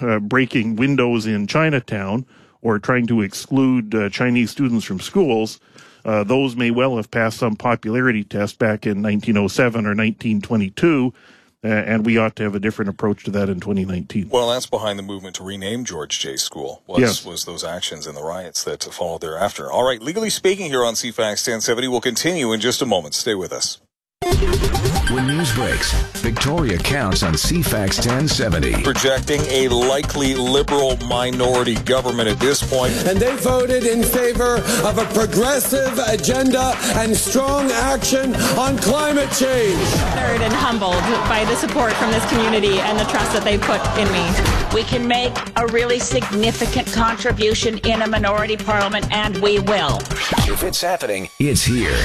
uh, 0.00 0.20
breaking 0.20 0.76
windows 0.76 1.26
in 1.26 1.48
Chinatown, 1.48 2.24
or 2.62 2.78
trying 2.78 3.06
to 3.08 3.20
exclude 3.20 4.12
Chinese 4.12 4.50
students 4.50 4.84
from 4.84 5.00
schools, 5.00 5.58
those 6.04 6.54
may 6.56 6.70
well 6.70 6.96
have 6.96 7.10
passed 7.10 7.38
some 7.38 7.56
popularity 7.56 8.22
test 8.22 8.58
back 8.58 8.86
in 8.86 9.02
1907 9.02 9.86
or 9.86 9.96
1922 9.96 11.12
uh, 11.14 11.18
and 11.62 12.06
we 12.06 12.16
ought 12.16 12.36
to 12.36 12.42
have 12.42 12.54
a 12.54 12.60
different 12.60 12.88
approach 12.88 13.24
to 13.24 13.30
that 13.32 13.48
in 13.48 13.60
2019. 13.60 14.28
Well, 14.30 14.48
that's 14.50 14.66
behind 14.66 14.98
the 14.98 15.02
movement 15.02 15.36
to 15.36 15.44
rename 15.44 15.84
George 15.84 16.18
Jay. 16.18 16.36
School. 16.36 16.82
Was, 16.86 17.00
yes. 17.00 17.24
was 17.24 17.44
those 17.44 17.64
actions 17.64 18.06
and 18.06 18.16
the 18.16 18.22
riots 18.22 18.64
that 18.64 18.82
followed 18.84 19.20
thereafter. 19.20 19.70
All 19.70 19.84
right, 19.84 20.00
legally 20.00 20.30
speaking, 20.30 20.70
here 20.70 20.84
on 20.84 20.94
CFAX 20.94 21.46
1070, 21.46 21.88
we'll 21.88 22.00
continue 22.00 22.52
in 22.52 22.60
just 22.60 22.80
a 22.80 22.86
moment. 22.86 23.14
Stay 23.14 23.34
with 23.34 23.52
us. 23.52 23.80
When 25.10 25.26
news 25.26 25.52
breaks, 25.54 25.92
Victoria 26.20 26.78
counts 26.78 27.24
on 27.24 27.32
CFAX 27.32 27.98
1070. 28.06 28.84
Projecting 28.84 29.40
a 29.46 29.66
likely 29.66 30.34
liberal 30.34 30.96
minority 30.98 31.74
government 31.74 32.28
at 32.28 32.38
this 32.38 32.62
point. 32.62 32.92
And 33.08 33.18
they 33.18 33.34
voted 33.36 33.84
in 33.84 34.04
favor 34.04 34.58
of 34.84 34.98
a 34.98 35.04
progressive 35.12 35.98
agenda 36.06 36.74
and 36.94 37.16
strong 37.16 37.72
action 37.72 38.36
on 38.56 38.78
climate 38.78 39.30
change. 39.32 39.80
Honored 40.12 40.42
and 40.42 40.52
humbled 40.52 41.02
by 41.28 41.44
the 41.44 41.56
support 41.56 41.92
from 41.94 42.12
this 42.12 42.24
community 42.30 42.78
and 42.78 42.96
the 42.96 43.04
trust 43.04 43.32
that 43.32 43.42
they 43.42 43.58
put 43.58 43.80
in 43.98 44.06
me. 44.12 44.60
We 44.72 44.84
can 44.84 45.08
make 45.08 45.36
a 45.56 45.66
really 45.66 45.98
significant 45.98 46.86
contribution 46.92 47.78
in 47.78 48.02
a 48.02 48.06
minority 48.06 48.56
parliament, 48.56 49.10
and 49.10 49.36
we 49.38 49.58
will. 49.58 49.98
If 50.46 50.62
it's 50.62 50.80
happening, 50.80 51.28
it's 51.40 51.64
here. 51.64 51.96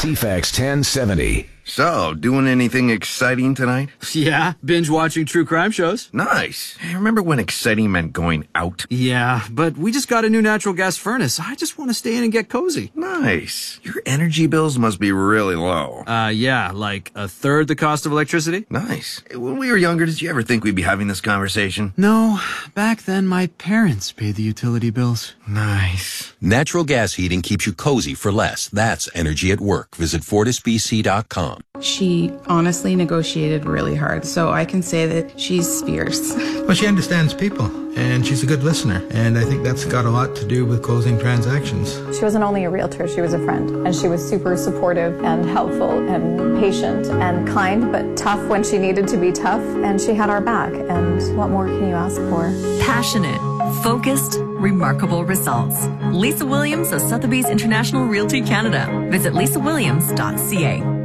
CFAX 0.00 0.58
1070. 0.58 1.48
So, 1.68 2.14
doing 2.14 2.48
anything 2.48 2.88
exciting 2.90 3.54
tonight? 3.54 3.90
Yeah, 4.14 4.54
binge 4.64 4.88
watching 4.90 5.26
true 5.26 5.44
crime 5.44 5.70
shows. 5.70 6.08
Nice. 6.12 6.76
Remember 6.94 7.22
when 7.22 7.38
exciting 7.38 7.92
meant 7.92 8.12
going 8.14 8.48
out? 8.54 8.86
Yeah, 8.88 9.44
but 9.50 9.76
we 9.76 9.92
just 9.92 10.08
got 10.08 10.24
a 10.24 10.30
new 10.30 10.40
natural 10.42 10.74
gas 10.74 10.96
furnace. 10.96 11.38
I 11.38 11.54
just 11.54 11.78
want 11.78 11.90
to 11.90 11.94
stay 11.94 12.16
in 12.16 12.24
and 12.24 12.32
get 12.32 12.48
cozy. 12.48 12.90
Nice. 12.94 13.78
Your 13.82 13.97
energy 14.08 14.46
bills 14.46 14.78
must 14.78 14.98
be 14.98 15.12
really 15.12 15.54
low. 15.54 16.02
Uh, 16.06 16.28
yeah, 16.28 16.72
like 16.72 17.12
a 17.14 17.28
third 17.28 17.68
the 17.68 17.76
cost 17.76 18.06
of 18.06 18.12
electricity. 18.12 18.64
Nice. 18.70 19.22
When 19.34 19.58
we 19.58 19.70
were 19.70 19.76
younger, 19.76 20.06
did 20.06 20.20
you 20.20 20.30
ever 20.30 20.42
think 20.42 20.64
we'd 20.64 20.74
be 20.74 20.82
having 20.82 21.06
this 21.06 21.20
conversation? 21.20 21.92
No, 21.96 22.40
back 22.74 23.02
then 23.02 23.26
my 23.26 23.48
parents 23.58 24.10
paid 24.10 24.36
the 24.36 24.42
utility 24.42 24.90
bills. 24.90 25.34
Nice. 25.46 26.32
Natural 26.40 26.84
gas 26.84 27.14
heating 27.14 27.42
keeps 27.42 27.66
you 27.66 27.72
cozy 27.72 28.14
for 28.14 28.32
less. 28.32 28.68
That's 28.68 29.08
energy 29.14 29.52
at 29.52 29.60
work. 29.60 29.94
Visit 29.96 30.22
FortisBC.com. 30.22 31.60
She 31.80 32.32
honestly 32.46 32.96
negotiated 32.96 33.64
really 33.64 33.94
hard, 33.94 34.24
so 34.24 34.50
I 34.50 34.64
can 34.64 34.82
say 34.82 35.06
that 35.06 35.38
she's 35.38 35.82
fierce. 35.82 36.34
Well, 36.34 36.74
she 36.74 36.86
understands 36.86 37.34
people, 37.34 37.68
and 37.98 38.24
she's 38.26 38.42
a 38.42 38.46
good 38.46 38.62
listener, 38.62 39.04
and 39.10 39.36
I 39.36 39.44
think 39.44 39.64
that's 39.64 39.84
got 39.84 40.04
a 40.04 40.10
lot 40.10 40.36
to 40.36 40.44
do 40.46 40.64
with 40.64 40.82
closing 40.82 41.18
transactions. 41.18 41.94
She 42.16 42.24
wasn't 42.24 42.44
only 42.44 42.64
a 42.64 42.70
realtor, 42.70 43.08
she 43.08 43.20
was 43.20 43.34
a 43.34 43.38
friend, 43.44 43.86
and 43.86 43.94
she 43.94 44.08
was 44.08 44.26
super 44.26 44.56
supportive 44.56 45.22
and 45.24 45.44
helpful 45.44 46.08
and 46.08 46.58
patient 46.60 47.06
and 47.06 47.46
kind, 47.48 47.90
but 47.90 48.16
tough 48.16 48.42
when 48.48 48.62
she 48.62 48.78
needed 48.78 49.08
to 49.08 49.16
be 49.16 49.32
tough, 49.32 49.62
and 49.84 50.00
she 50.00 50.14
had 50.14 50.30
our 50.30 50.40
back, 50.40 50.72
and 50.72 51.36
what 51.36 51.50
more 51.50 51.66
can 51.66 51.88
you 51.88 51.94
ask 51.94 52.16
for? 52.30 52.52
Passionate, 52.80 53.40
focused, 53.82 54.38
remarkable 54.40 55.24
results. 55.24 55.86
Lisa 56.12 56.46
Williams 56.46 56.92
of 56.92 57.00
Sotheby's 57.00 57.48
International 57.48 58.06
Realty 58.06 58.40
Canada. 58.40 59.08
Visit 59.10 59.32
lisawilliams.ca. 59.32 60.97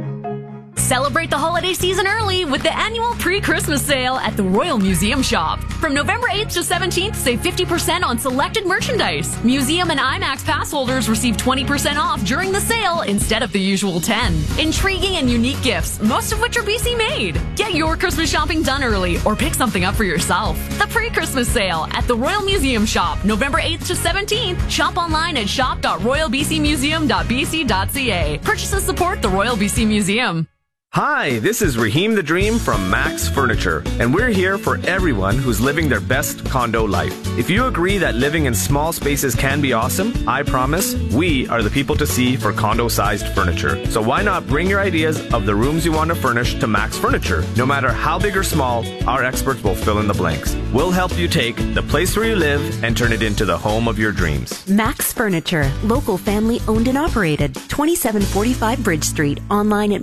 Celebrate 0.76 1.30
the 1.30 1.38
holiday 1.38 1.72
season 1.72 2.06
early 2.06 2.44
with 2.44 2.62
the 2.62 2.76
annual 2.76 3.12
pre-Christmas 3.14 3.80
sale 3.82 4.16
at 4.16 4.36
the 4.36 4.42
Royal 4.42 4.76
Museum 4.78 5.22
Shop. 5.22 5.58
From 5.80 5.94
November 5.94 6.26
8th 6.28 6.52
to 6.54 6.60
17th, 6.60 7.14
save 7.16 7.40
50% 7.40 8.02
on 8.02 8.18
selected 8.18 8.66
merchandise. 8.66 9.42
Museum 9.42 9.90
and 9.90 9.98
IMAX 10.00 10.44
pass 10.44 10.72
holders 10.72 11.08
receive 11.08 11.36
20% 11.36 11.96
off 11.96 12.22
during 12.24 12.52
the 12.52 12.60
sale 12.60 13.00
instead 13.02 13.42
of 13.42 13.52
the 13.52 13.60
usual 13.60 14.00
10. 14.00 14.34
Intriguing 14.58 15.16
and 15.16 15.30
unique 15.30 15.62
gifts, 15.62 15.98
most 16.00 16.32
of 16.32 16.40
which 16.40 16.58
are 16.58 16.62
BC 16.62 16.96
made. 16.98 17.40
Get 17.56 17.74
your 17.74 17.96
Christmas 17.96 18.30
shopping 18.30 18.62
done 18.62 18.84
early 18.84 19.18
or 19.24 19.34
pick 19.34 19.54
something 19.54 19.84
up 19.84 19.94
for 19.94 20.04
yourself. 20.04 20.58
The 20.78 20.86
pre-Christmas 20.88 21.48
sale 21.48 21.88
at 21.92 22.06
the 22.06 22.16
Royal 22.16 22.42
Museum 22.42 22.84
Shop, 22.84 23.24
November 23.24 23.58
8th 23.58 23.86
to 23.86 23.94
17th. 23.94 24.70
Shop 24.70 24.96
online 24.96 25.36
at 25.36 25.48
shop.royalbcmuseum.bc.ca. 25.48 28.38
Purchases 28.42 28.84
support 28.84 29.22
the 29.22 29.28
Royal 29.28 29.56
BC 29.56 29.86
Museum. 29.86 30.48
Hi, 30.94 31.40
this 31.40 31.60
is 31.60 31.76
Raheem 31.76 32.14
the 32.14 32.22
Dream 32.22 32.56
from 32.56 32.88
Max 32.88 33.28
Furniture, 33.28 33.82
and 33.98 34.14
we're 34.14 34.28
here 34.28 34.56
for 34.56 34.78
everyone 34.86 35.36
who's 35.36 35.60
living 35.60 35.88
their 35.88 35.98
best 35.98 36.48
condo 36.48 36.84
life. 36.84 37.12
If 37.36 37.50
you 37.50 37.66
agree 37.66 37.98
that 37.98 38.14
living 38.14 38.44
in 38.44 38.54
small 38.54 38.92
spaces 38.92 39.34
can 39.34 39.60
be 39.60 39.72
awesome, 39.72 40.12
I 40.28 40.44
promise 40.44 40.94
we 41.12 41.48
are 41.48 41.64
the 41.64 41.70
people 41.70 41.96
to 41.96 42.06
see 42.06 42.36
for 42.36 42.52
condo 42.52 42.86
sized 42.86 43.26
furniture. 43.34 43.84
So 43.90 44.00
why 44.00 44.22
not 44.22 44.46
bring 44.46 44.70
your 44.70 44.78
ideas 44.78 45.18
of 45.34 45.46
the 45.46 45.54
rooms 45.56 45.84
you 45.84 45.90
want 45.90 46.10
to 46.10 46.14
furnish 46.14 46.60
to 46.60 46.68
Max 46.68 46.96
Furniture? 46.96 47.42
No 47.56 47.66
matter 47.66 47.90
how 47.90 48.20
big 48.20 48.36
or 48.36 48.44
small, 48.44 48.84
our 49.08 49.24
experts 49.24 49.64
will 49.64 49.74
fill 49.74 49.98
in 49.98 50.06
the 50.06 50.14
blanks. 50.14 50.54
We'll 50.72 50.92
help 50.92 51.18
you 51.18 51.26
take 51.26 51.56
the 51.74 51.82
place 51.82 52.16
where 52.16 52.26
you 52.26 52.36
live 52.36 52.84
and 52.84 52.96
turn 52.96 53.12
it 53.12 53.20
into 53.20 53.44
the 53.44 53.58
home 53.58 53.88
of 53.88 53.98
your 53.98 54.12
dreams. 54.12 54.64
Max 54.68 55.12
Furniture, 55.12 55.68
local 55.82 56.16
family 56.16 56.60
owned 56.68 56.86
and 56.86 56.98
operated, 56.98 57.56
2745 57.56 58.84
Bridge 58.84 59.02
Street, 59.04 59.40
online 59.50 59.92
at 59.92 60.02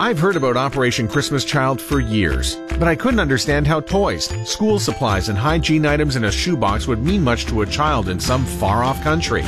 I've 0.00 0.18
heard 0.18 0.36
about 0.36 0.56
Operation 0.56 1.06
Christmas 1.06 1.44
Child 1.44 1.80
for 1.80 2.00
years, 2.00 2.56
but 2.78 2.88
I 2.88 2.96
couldn't 2.96 3.20
understand 3.20 3.66
how 3.66 3.80
toys, 3.80 4.26
school 4.48 4.78
supplies, 4.78 5.28
and 5.28 5.36
hygiene 5.36 5.84
items 5.84 6.16
in 6.16 6.24
a 6.24 6.32
shoebox 6.32 6.86
would 6.86 7.02
mean 7.02 7.22
much 7.22 7.46
to 7.46 7.62
a 7.62 7.66
child 7.66 8.08
in 8.08 8.18
some 8.18 8.44
far 8.46 8.82
off 8.82 9.02
country. 9.02 9.42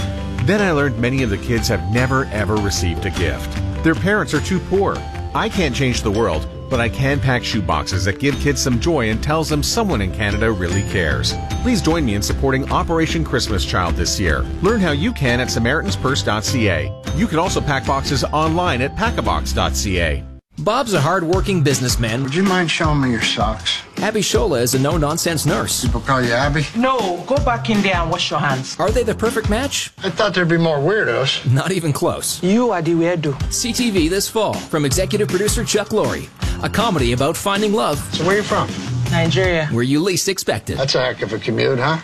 Then 0.45 0.61
I 0.61 0.73
learned 0.73 0.99
many 0.99 1.23
of 1.23 1.31
the 1.31 1.39
kids 1.39 1.69
have 1.69 1.93
never 1.93 2.27
ever 2.27 2.57
received 2.57 3.07
a 3.07 3.11
gift. 3.11 3.51
Their 3.83 3.95
parents 3.95 4.35
are 4.35 4.41
too 4.41 4.61
poor. 4.61 4.97
I 5.35 5.49
can't 5.49 5.75
change 5.75 6.03
the 6.03 6.11
world, 6.11 6.47
but 6.75 6.81
I 6.81 6.88
can 6.88 7.21
pack 7.21 7.43
shoeboxes 7.43 8.04
that 8.04 8.19
give 8.19 8.35
kids 8.40 8.61
some 8.61 8.81
joy 8.81 9.09
and 9.11 9.23
tells 9.23 9.49
them 9.49 9.62
someone 9.62 10.00
in 10.00 10.12
Canada 10.12 10.50
really 10.50 10.83
cares. 10.90 11.33
Please 11.62 11.81
join 11.81 12.04
me 12.04 12.16
in 12.16 12.21
supporting 12.21 12.69
Operation 12.73 13.25
Christmas 13.25 13.64
Child 13.64 13.95
this 13.95 14.19
year. 14.19 14.40
Learn 14.61 14.81
how 14.81 14.90
you 14.90 15.12
can 15.12 15.38
at 15.38 15.47
SamaritansPurse.ca. 15.47 16.93
You 17.14 17.26
can 17.28 17.38
also 17.38 17.61
pack 17.61 17.87
boxes 17.87 18.25
online 18.25 18.83
at 18.83 18.97
packabox.ca. 18.97 20.34
Bob's 20.59 20.95
a 20.95 21.01
hard-working 21.01 21.63
businessman. 21.63 22.23
Would 22.23 22.35
you 22.35 22.45
mind 22.45 22.71
showing 22.71 23.01
me 23.01 23.11
your 23.11 23.23
socks? 23.23 23.83
Abishola 23.97 24.63
is 24.63 24.75
a 24.75 24.79
no-nonsense 24.79 25.45
nurse. 25.47 25.85
People 25.85 26.01
call 26.01 26.23
you 26.23 26.31
Abby? 26.31 26.65
No, 26.77 27.25
go 27.27 27.37
back 27.45 27.71
in 27.71 27.83
there 27.83 27.97
and 27.97 28.09
wash 28.11 28.31
your 28.31 28.39
hands. 28.39 28.79
Are 28.79 28.91
they 28.91 29.03
the 29.03 29.17
perfect 29.17 29.51
match? 29.51 29.93
I 30.05 30.11
thought 30.11 30.33
there'd 30.33 30.49
be 30.49 30.57
more 30.57 30.79
weirdos. 30.79 31.51
Not 31.53 31.73
even 31.73 31.93
close. 31.93 32.41
You 32.43 32.71
are 32.71 32.81
the 32.83 32.93
weirdo. 32.93 33.33
CTV 33.51 34.09
this 34.09 34.29
fall 34.29 34.55
from 34.55 34.85
executive 34.85 35.27
producer 35.29 35.65
Chuck 35.65 35.89
Lorre. 35.89 36.29
A 36.63 36.69
comedy 36.69 37.13
about 37.13 37.37
finding 37.37 37.73
love. 37.73 37.99
So 38.15 38.25
where 38.25 38.35
are 38.35 38.39
you 38.39 38.43
from? 38.45 38.69
Nigeria. 39.11 39.67
Where 39.67 39.83
you 39.83 40.01
least 40.01 40.29
expect 40.29 40.71
it. 40.71 40.77
That's 40.77 40.95
a 40.95 41.01
heck 41.03 41.23
of 41.23 41.33
a 41.33 41.39
commute, 41.39 41.81
huh? 41.81 41.99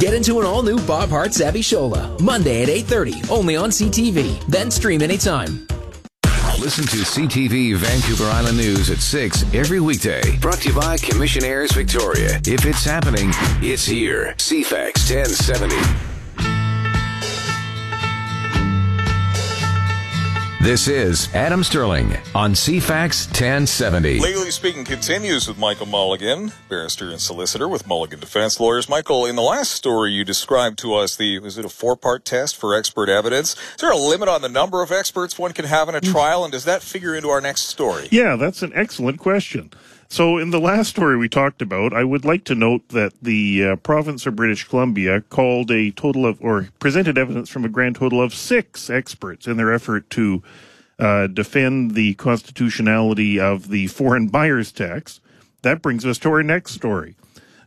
Get 0.00 0.14
into 0.14 0.40
an 0.40 0.46
all-new 0.46 0.80
Bob 0.86 1.10
Hearts 1.10 1.40
Abishola. 1.42 2.18
Monday 2.20 2.62
at 2.62 2.68
8.30, 2.68 3.30
only 3.30 3.54
on 3.54 3.68
CTV. 3.70 4.44
Then 4.46 4.70
stream 4.70 5.02
anytime. 5.02 5.66
Listen 6.66 6.84
to 6.86 6.96
CTV 6.96 7.76
Vancouver 7.76 8.24
Island 8.24 8.56
News 8.56 8.90
at 8.90 8.98
6 8.98 9.54
every 9.54 9.78
weekday. 9.78 10.36
Brought 10.38 10.62
to 10.62 10.70
you 10.70 10.74
by 10.74 10.96
Commissionaires 10.96 11.70
Victoria. 11.70 12.40
If 12.44 12.66
it's 12.66 12.84
happening, 12.84 13.30
it's 13.62 13.86
here. 13.86 14.34
CFAX 14.36 15.08
1070. 15.08 16.15
This 20.66 20.88
is 20.88 21.32
Adam 21.32 21.62
Sterling 21.62 22.16
on 22.34 22.52
CFAX 22.52 23.28
1070. 23.28 24.18
Legally 24.18 24.50
Speaking 24.50 24.84
continues 24.84 25.46
with 25.46 25.58
Michael 25.58 25.86
Mulligan, 25.86 26.50
barrister 26.68 27.08
and 27.08 27.20
solicitor 27.20 27.68
with 27.68 27.86
Mulligan 27.86 28.18
Defense 28.18 28.58
Lawyers. 28.58 28.88
Michael, 28.88 29.26
in 29.26 29.36
the 29.36 29.42
last 29.42 29.70
story 29.70 30.10
you 30.10 30.24
described 30.24 30.80
to 30.80 30.92
us 30.94 31.14
the 31.14 31.38
was 31.38 31.56
it 31.56 31.64
a 31.64 31.68
four-part 31.68 32.24
test 32.24 32.56
for 32.56 32.74
expert 32.74 33.08
evidence? 33.08 33.54
Is 33.54 33.80
there 33.80 33.92
a 33.92 33.96
limit 33.96 34.28
on 34.28 34.42
the 34.42 34.48
number 34.48 34.82
of 34.82 34.90
experts 34.90 35.38
one 35.38 35.52
can 35.52 35.66
have 35.66 35.88
in 35.88 35.94
a 35.94 36.00
mm. 36.00 36.10
trial, 36.10 36.42
and 36.42 36.50
does 36.50 36.64
that 36.64 36.82
figure 36.82 37.14
into 37.14 37.28
our 37.28 37.40
next 37.40 37.68
story? 37.68 38.08
Yeah, 38.10 38.34
that's 38.34 38.62
an 38.62 38.72
excellent 38.74 39.20
question. 39.20 39.70
So, 40.08 40.38
in 40.38 40.50
the 40.50 40.60
last 40.60 40.90
story 40.90 41.16
we 41.16 41.28
talked 41.28 41.60
about, 41.60 41.92
I 41.92 42.04
would 42.04 42.24
like 42.24 42.44
to 42.44 42.54
note 42.54 42.88
that 42.90 43.12
the 43.20 43.64
uh, 43.64 43.76
province 43.76 44.24
of 44.24 44.36
British 44.36 44.64
Columbia 44.64 45.20
called 45.20 45.70
a 45.70 45.90
total 45.90 46.26
of, 46.26 46.40
or 46.40 46.68
presented 46.78 47.18
evidence 47.18 47.50
from 47.50 47.64
a 47.64 47.68
grand 47.68 47.96
total 47.96 48.22
of 48.22 48.32
six 48.32 48.88
experts 48.88 49.48
in 49.48 49.56
their 49.56 49.72
effort 49.72 50.08
to 50.10 50.42
uh, 50.98 51.26
defend 51.26 51.92
the 51.92 52.14
constitutionality 52.14 53.40
of 53.40 53.68
the 53.68 53.88
foreign 53.88 54.28
buyers 54.28 54.70
tax. 54.70 55.20
That 55.62 55.82
brings 55.82 56.06
us 56.06 56.18
to 56.18 56.30
our 56.30 56.42
next 56.42 56.72
story. 56.72 57.16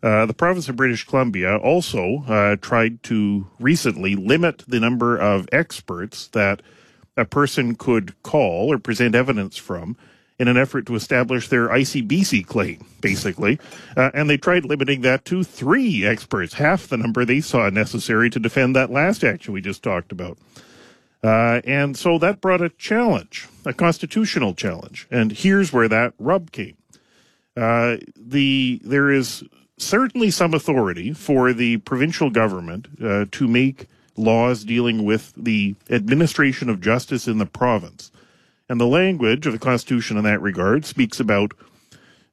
Uh, 0.01 0.25
the 0.25 0.33
province 0.33 0.69
of 0.69 0.77
British 0.77 1.05
Columbia 1.05 1.57
also 1.57 2.23
uh, 2.27 2.55
tried 2.55 3.03
to 3.03 3.47
recently 3.59 4.15
limit 4.15 4.63
the 4.65 4.79
number 4.79 5.17
of 5.17 5.49
experts 5.51 6.27
that 6.27 6.61
a 7.17 7.25
person 7.25 7.75
could 7.75 8.15
call 8.23 8.71
or 8.71 8.79
present 8.79 9.13
evidence 9.13 9.57
from 9.57 9.97
in 10.39 10.47
an 10.47 10.57
effort 10.57 10.85
to 10.85 10.95
establish 10.95 11.49
their 11.49 11.67
ICBC 11.67 12.47
claim, 12.47 12.85
basically. 13.01 13.59
Uh, 13.95 14.09
and 14.13 14.29
they 14.29 14.37
tried 14.37 14.65
limiting 14.65 15.01
that 15.01 15.25
to 15.25 15.43
three 15.43 16.05
experts, 16.05 16.53
half 16.53 16.87
the 16.87 16.97
number 16.97 17.25
they 17.25 17.41
saw 17.41 17.69
necessary 17.69 18.29
to 18.29 18.39
defend 18.39 18.75
that 18.75 18.89
last 18.89 19.23
action 19.23 19.53
we 19.53 19.61
just 19.61 19.83
talked 19.83 20.11
about. 20.11 20.37
Uh, 21.21 21.59
and 21.65 21.97
so 21.97 22.17
that 22.17 22.39
brought 22.39 22.61
a 22.61 22.69
challenge, 22.69 23.47
a 23.65 23.73
constitutional 23.73 24.53
challenge. 24.53 25.05
And 25.11 25.33
here's 25.33 25.73
where 25.73 25.89
that 25.89 26.13
rub 26.17 26.51
came. 26.51 26.77
Uh, 27.57 27.97
the 28.15 28.79
there 28.85 29.11
is 29.11 29.43
certainly 29.75 30.31
some 30.31 30.53
authority 30.53 31.11
for 31.11 31.51
the 31.51 31.77
provincial 31.77 32.29
government 32.29 32.87
uh, 33.03 33.25
to 33.31 33.47
make 33.47 33.87
laws 34.15 34.63
dealing 34.63 35.03
with 35.03 35.33
the 35.35 35.75
administration 35.89 36.69
of 36.69 36.79
justice 36.79 37.27
in 37.27 37.37
the 37.37 37.45
province. 37.45 38.11
And 38.69 38.79
the 38.79 38.85
language 38.85 39.47
of 39.47 39.53
the 39.53 39.59
Constitution 39.59 40.15
in 40.17 40.23
that 40.25 40.41
regard 40.41 40.85
speaks 40.85 41.19
about 41.19 41.53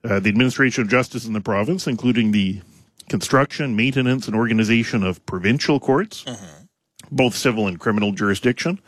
uh, 0.05 0.21
the 0.21 0.29
administration 0.29 0.83
of 0.83 0.89
justice 0.89 1.27
in 1.27 1.33
the 1.33 1.41
province, 1.41 1.87
including 1.87 2.33
the 2.33 2.61
construction, 3.09 3.75
maintenance, 3.75 4.27
and 4.27 4.37
organization 4.37 5.03
of 5.03 5.25
provincial 5.25 5.81
courts, 5.81 6.25
mm-hmm. 6.25 6.65
both 7.11 7.35
civil 7.35 7.67
and 7.67 7.81
criminal 7.81 8.13
jurisdiction, 8.13 8.79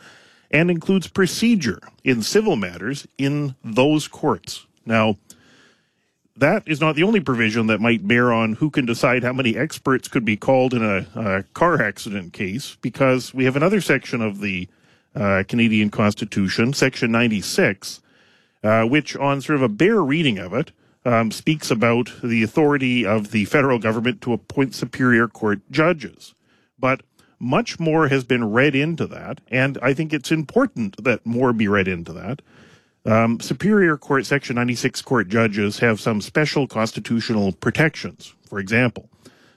and 0.51 0.69
includes 0.69 1.07
procedure 1.07 1.79
in 2.03 2.21
civil 2.21 2.55
matters 2.55 3.07
in 3.17 3.55
those 3.63 4.07
courts. 4.07 4.67
Now, 4.85 5.17
that 6.35 6.63
is 6.65 6.79
not 6.79 6.95
the 6.95 7.03
only 7.03 7.19
provision 7.19 7.67
that 7.67 7.81
might 7.81 8.07
bear 8.07 8.31
on 8.31 8.53
who 8.53 8.69
can 8.69 8.85
decide 8.85 9.23
how 9.23 9.33
many 9.33 9.57
experts 9.57 10.07
could 10.07 10.23
be 10.23 10.37
called 10.37 10.73
in 10.73 10.83
a, 10.83 11.05
a 11.15 11.43
car 11.53 11.81
accident 11.81 12.33
case, 12.33 12.77
because 12.81 13.33
we 13.33 13.45
have 13.45 13.55
another 13.55 13.81
section 13.81 14.21
of 14.21 14.39
the 14.39 14.69
uh, 15.19 15.43
Canadian 15.47 15.89
Constitution, 15.89 16.73
Section 16.73 17.11
96, 17.11 18.01
uh, 18.63 18.83
which, 18.83 19.15
on 19.17 19.41
sort 19.41 19.57
of 19.57 19.61
a 19.61 19.69
bare 19.69 20.01
reading 20.01 20.39
of 20.39 20.53
it, 20.53 20.71
um, 21.05 21.31
speaks 21.31 21.69
about 21.69 22.11
the 22.23 22.43
authority 22.43 23.05
of 23.05 23.31
the 23.31 23.45
federal 23.45 23.79
government 23.79 24.21
to 24.21 24.33
appoint 24.33 24.73
superior 24.73 25.27
court 25.27 25.59
judges. 25.69 26.33
But 26.77 27.01
much 27.39 27.79
more 27.79 28.07
has 28.07 28.23
been 28.23 28.51
read 28.51 28.75
into 28.75 29.05
that, 29.07 29.41
and 29.49 29.77
I 29.81 29.93
think 29.93 30.13
it's 30.13 30.31
important 30.31 31.03
that 31.03 31.25
more 31.25 31.53
be 31.53 31.67
read 31.67 31.87
into 31.87 32.13
that. 32.13 32.41
Um, 33.05 33.39
superior 33.39 33.97
court, 33.97 34.25
Section 34.25 34.55
96 34.55 35.01
court 35.01 35.29
judges 35.29 35.79
have 35.79 35.99
some 35.99 36.21
special 36.21 36.67
constitutional 36.67 37.53
protections. 37.53 38.33
For 38.47 38.59
example, 38.59 39.09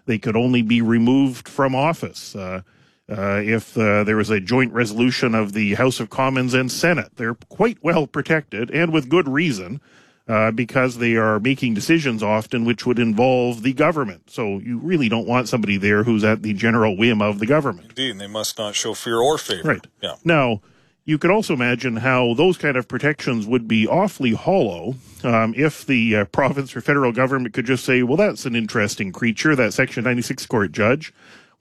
they 0.07 0.18
could 0.18 0.37
only 0.37 0.62
be 0.62 0.81
removed 0.81 1.48
from 1.48 1.75
office. 1.75 2.37
Uh, 2.37 2.62
uh, 3.11 3.41
if 3.45 3.77
uh, 3.77 4.05
there 4.05 4.17
was 4.17 4.31
a 4.31 4.41
joint 4.41 4.73
resolution 4.73 5.35
of 5.35 5.53
the 5.53 5.75
House 5.75 6.01
of 6.01 6.11
Commons 6.11 6.55
and 6.55 6.71
Senate. 6.71 7.17
They're 7.17 7.35
quite 7.35 7.79
well 7.83 8.07
protected 8.07 8.71
and 8.71 8.93
with 8.93 9.09
good 9.09 9.29
reason 9.29 9.81
uh, 10.29 10.51
because 10.53 10.99
they 10.99 11.17
are 11.17 11.41
making 11.41 11.75
decisions 11.75 12.23
often 12.23 12.65
which 12.65 12.87
would 12.87 12.99
involve 12.99 13.62
the 13.62 13.73
government. 13.73 14.31
So 14.31 14.59
you 14.59 14.79
really 14.79 15.09
don't 15.09 15.27
want 15.27 15.49
somebody 15.49 15.77
there 15.77 16.05
who's 16.05 16.25
at 16.25 16.43
the 16.43 16.55
general 16.55 16.97
whim 16.97 17.21
of 17.21 17.38
the 17.38 17.47
government. 17.47 17.91
Indeed, 17.91 18.12
and 18.12 18.21
they 18.21 18.29
must 18.29 18.59
not 18.59 18.75
show 18.75 18.95
fear 18.95 19.19
or 19.19 19.37
favor. 19.37 19.69
Right. 19.69 19.87
Yeah. 20.01 20.15
Now, 20.25 20.61
you 21.05 21.19
could 21.19 21.33
also 21.33 21.53
imagine 21.53 21.97
how 21.97 22.35
those 22.35 22.57
kind 22.57 22.77
of 22.77 22.87
protections 22.87 23.47
would 23.47 23.67
be 23.67 23.88
awfully 23.88 24.33
hollow 24.33 24.95
um, 25.25 25.53
if 25.57 25.85
the 25.85 26.17
uh, 26.17 26.25
province 26.27 26.77
or 26.77 26.81
federal 26.81 27.11
government 27.11 27.53
could 27.55 27.67
just 27.67 27.85
say, 27.85 28.05
well, 28.05 28.17
that's 28.17 28.47
an 28.47 28.55
interesting 28.55 29.11
creature, 29.11 29.57
that 29.57 29.75
Section 29.75 30.05
96 30.05 30.47
court 30.47 30.71
judge 30.71 31.12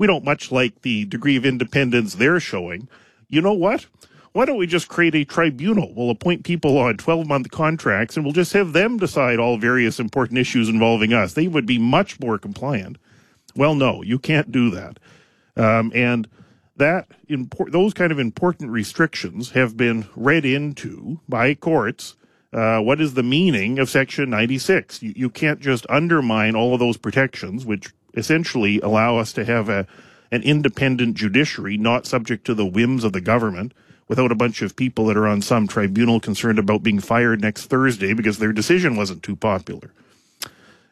we 0.02 0.08
don't 0.08 0.26
much 0.26 0.52
like 0.52 0.82
the 0.82 1.06
degree 1.06 1.36
of 1.38 1.46
independence 1.46 2.16
they're 2.16 2.40
showing. 2.40 2.90
You 3.30 3.40
know 3.42 3.54
what? 3.54 3.86
why 4.34 4.46
don't 4.46 4.58
we 4.58 4.68
just 4.68 4.88
create 4.88 5.16
a 5.16 5.26
tribunal? 5.26 5.94
We'll 5.94 6.10
appoint 6.10 6.44
people 6.44 6.78
on 6.78 6.98
12 6.98 7.28
month 7.28 7.52
contracts 7.52 8.16
and 8.16 8.26
we'll 8.26 8.34
just 8.34 8.54
have 8.54 8.74
them 8.74 8.98
decide 8.98 9.40
all 9.40 9.58
various 9.58 10.00
important 10.00 10.40
issues 10.40 10.70
involving 10.70 11.14
us. 11.14 11.34
They 11.34 11.48
would 11.48 11.66
be 11.66 11.78
much 11.78 12.20
more 12.20 12.38
compliant. 12.38 12.98
Well, 13.56 13.76
no, 13.76 14.02
you 14.02 14.20
can't 14.20 14.52
do 14.52 14.72
that. 14.72 15.00
Um, 15.58 15.92
and 15.94 16.30
that 16.78 17.08
those 17.28 17.94
kind 17.94 18.12
of 18.12 18.20
important 18.20 18.72
restrictions 18.72 19.52
have 19.52 19.76
been 19.76 20.08
read 20.16 20.46
into 20.46 21.20
by 21.28 21.54
courts. 21.54 22.16
Uh, 22.54 22.80
what 22.80 23.02
is 23.02 23.14
the 23.14 23.24
meaning 23.24 23.80
of 23.80 23.90
Section 23.90 24.30
96? 24.30 25.04
You, 25.04 25.14
you 25.16 25.30
can't 25.30 25.60
just 25.60 25.86
undermine 25.90 26.56
all 26.56 26.74
of 26.74 26.80
those 26.80 26.98
protections, 26.98 27.66
which 27.66 27.92
essentially 28.14 28.80
allow 28.82 29.18
us 29.18 29.34
to 29.34 29.46
have 29.46 29.70
a 29.70 29.88
an 30.34 30.44
independent 30.44 31.16
judiciary, 31.16 31.78
not 31.78 32.06
subject 32.06 32.46
to 32.46 32.54
the 32.54 32.66
whims 32.66 33.04
of 33.04 33.12
the 33.12 33.20
government, 33.20 33.74
without 34.08 34.32
a 34.32 34.36
bunch 34.36 34.62
of 34.62 34.76
people 34.76 35.06
that 35.06 35.18
are 35.18 35.28
on 35.28 35.42
some 35.42 35.68
tribunal 35.68 36.20
concerned 36.20 36.60
about 36.60 36.84
being 36.84 37.00
fired 37.00 37.42
next 37.42 37.68
Thursday 37.68 38.14
because 38.14 38.40
their 38.40 38.54
decision 38.54 38.96
wasn't 38.96 39.24
too 39.24 39.36
popular. 39.36 39.92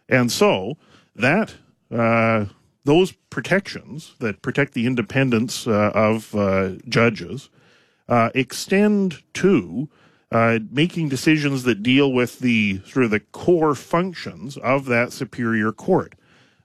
And 0.08 0.32
so 0.32 0.78
that 1.16 1.56
uh, 1.92 2.46
those 2.86 3.12
protections 3.30 4.16
that 4.20 4.42
protect 4.42 4.74
the 4.74 4.86
independence 4.86 5.68
uh, 5.68 5.92
of 5.94 6.34
uh, 6.36 6.72
judges 6.88 7.50
uh, 8.08 8.30
extend 8.34 9.22
to 9.36 9.90
uh, 10.32 10.60
making 10.72 11.10
decisions 11.10 11.64
that 11.64 11.84
deal 11.84 12.12
with 12.12 12.40
the 12.40 12.82
sort 12.88 13.06
of 13.06 13.12
the 13.12 13.20
core 13.20 13.76
functions 13.76 14.58
of 14.58 14.86
that 14.86 15.12
superior 15.12 15.72
court. 15.72 16.16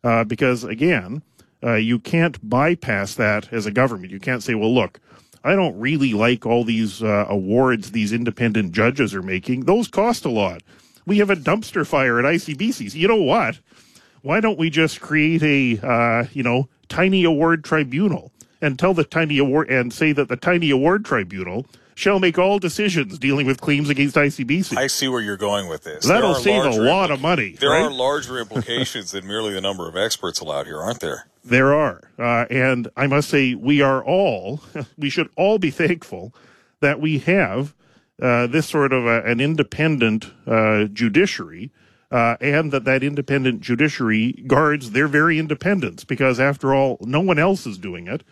Uh, 0.04 0.22
because 0.22 0.62
again, 0.64 1.22
uh, 1.64 1.74
you 1.74 1.98
can't 1.98 2.48
bypass 2.48 3.14
that 3.14 3.50
as 3.52 3.64
a 3.64 3.70
government. 3.72 4.12
You 4.12 4.20
can't 4.20 4.42
say, 4.42 4.54
well, 4.54 4.72
look, 4.72 5.00
I 5.42 5.56
don't 5.56 5.78
really 5.78 6.12
like 6.12 6.44
all 6.44 6.62
these 6.62 7.02
uh, 7.02 7.26
awards 7.28 7.90
these 7.90 8.12
independent 8.12 8.72
judges 8.72 9.14
are 9.14 9.22
making. 9.22 9.64
Those 9.64 9.88
cost 9.88 10.24
a 10.24 10.30
lot. 10.30 10.62
We 11.06 11.18
have 11.18 11.30
a 11.30 11.36
dumpster 11.36 11.86
fire 11.86 12.18
at 12.18 12.24
ICBC. 12.24 12.92
So 12.92 12.98
you 12.98 13.08
know 13.08 13.22
what? 13.22 13.58
Why 14.22 14.40
don't 14.40 14.58
we 14.58 14.70
just 14.70 15.00
create 15.00 15.42
a, 15.42 15.86
uh, 15.86 16.26
you 16.32 16.42
know, 16.42 16.68
tiny 16.88 17.24
award 17.24 17.64
tribunal 17.64 18.30
and 18.60 18.78
tell 18.78 18.94
the 18.94 19.04
tiny 19.04 19.38
award 19.38 19.68
and 19.70 19.92
say 19.92 20.12
that 20.12 20.28
the 20.28 20.36
tiny 20.36 20.70
award 20.70 21.04
tribunal 21.04 21.66
shall 21.94 22.18
make 22.18 22.38
all 22.38 22.58
decisions 22.58 23.18
dealing 23.18 23.46
with 23.46 23.60
claims 23.60 23.88
against 23.88 24.16
ICBC. 24.16 24.76
I 24.76 24.88
see 24.88 25.08
where 25.08 25.20
you're 25.20 25.36
going 25.36 25.68
with 25.68 25.84
this. 25.84 26.04
That'll 26.04 26.34
save 26.34 26.64
a 26.64 26.70
lot 26.70 27.10
of 27.10 27.20
money. 27.20 27.56
There 27.60 27.70
right? 27.70 27.82
are 27.82 27.90
larger 27.90 28.38
implications 28.40 29.12
than 29.12 29.26
merely 29.26 29.52
the 29.52 29.60
number 29.60 29.88
of 29.88 29.96
experts 29.96 30.40
allowed 30.40 30.66
here, 30.66 30.80
aren't 30.80 31.00
there? 31.00 31.26
There 31.44 31.74
are. 31.74 32.10
Uh, 32.18 32.46
and 32.50 32.88
I 32.96 33.06
must 33.06 33.28
say, 33.28 33.54
we 33.54 33.80
are 33.80 34.02
all, 34.04 34.60
we 34.98 35.10
should 35.10 35.28
all 35.36 35.58
be 35.58 35.70
thankful 35.70 36.34
that 36.80 37.00
we 37.00 37.18
have 37.20 37.74
uh, 38.20 38.46
this 38.46 38.66
sort 38.66 38.92
of 38.92 39.06
a, 39.06 39.22
an 39.22 39.40
independent 39.40 40.30
uh, 40.46 40.84
judiciary. 40.84 41.70
Uh, 42.10 42.36
and 42.40 42.70
that 42.70 42.84
that 42.84 43.02
independent 43.02 43.60
judiciary 43.60 44.44
guards 44.46 44.92
their 44.92 45.08
very 45.08 45.36
independence 45.36 46.04
because 46.04 46.38
after 46.38 46.72
all 46.72 46.96
no 47.00 47.18
one 47.18 47.40
else 47.40 47.66
is 47.66 47.76
doing 47.76 48.06
it 48.06 48.22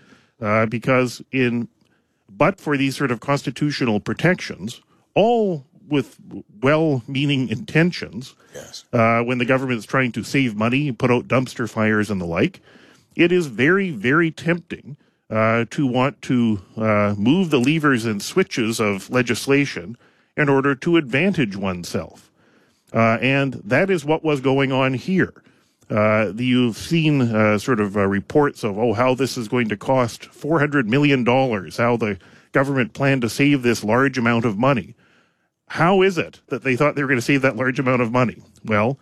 uh, 0.40 0.66
because 0.66 1.20
in 1.32 1.66
but 2.36 2.60
for 2.60 2.76
these 2.76 2.96
sort 2.96 3.10
of 3.10 3.20
constitutional 3.20 4.00
protections, 4.00 4.80
all 5.14 5.64
with 5.88 6.16
well-meaning 6.62 7.48
intentions, 7.48 8.34
yes. 8.54 8.84
uh, 8.92 9.22
when 9.22 9.38
the 9.38 9.44
government 9.44 9.78
is 9.78 9.86
trying 9.86 10.12
to 10.12 10.22
save 10.22 10.56
money, 10.56 10.90
put 10.92 11.10
out 11.10 11.28
dumpster 11.28 11.68
fires 11.68 12.10
and 12.10 12.20
the 12.20 12.24
like, 12.24 12.60
it 13.14 13.30
is 13.30 13.46
very, 13.46 13.90
very 13.90 14.30
tempting 14.30 14.96
uh, 15.28 15.64
to 15.70 15.86
want 15.86 16.20
to 16.22 16.60
uh, 16.76 17.14
move 17.18 17.50
the 17.50 17.60
levers 17.60 18.04
and 18.04 18.22
switches 18.22 18.80
of 18.80 19.10
legislation 19.10 19.96
in 20.36 20.48
order 20.48 20.74
to 20.74 20.96
advantage 20.96 21.56
oneself. 21.56 22.30
Uh, 22.92 23.18
and 23.20 23.54
that 23.64 23.90
is 23.90 24.04
what 24.04 24.24
was 24.24 24.40
going 24.40 24.72
on 24.72 24.94
here. 24.94 25.41
Uh, 25.92 26.32
you've 26.36 26.76
seen 26.76 27.20
uh, 27.20 27.58
sort 27.58 27.78
of 27.78 27.96
uh, 27.96 28.06
reports 28.06 28.64
of 28.64 28.78
oh 28.78 28.94
how 28.94 29.14
this 29.14 29.36
is 29.36 29.46
going 29.46 29.68
to 29.68 29.76
cost 29.76 30.24
400 30.26 30.88
million 30.88 31.22
dollars 31.22 31.76
how 31.76 31.98
the 31.98 32.18
government 32.52 32.94
planned 32.94 33.20
to 33.20 33.28
save 33.28 33.62
this 33.62 33.84
large 33.84 34.16
amount 34.16 34.46
of 34.46 34.56
money. 34.56 34.94
How 35.68 36.00
is 36.00 36.16
it 36.16 36.40
that 36.48 36.62
they 36.62 36.76
thought 36.76 36.94
they 36.94 37.02
were 37.02 37.08
going 37.08 37.18
to 37.18 37.22
save 37.22 37.42
that 37.42 37.56
large 37.56 37.78
amount 37.78 38.00
of 38.00 38.10
money? 38.10 38.38
Well 38.64 38.98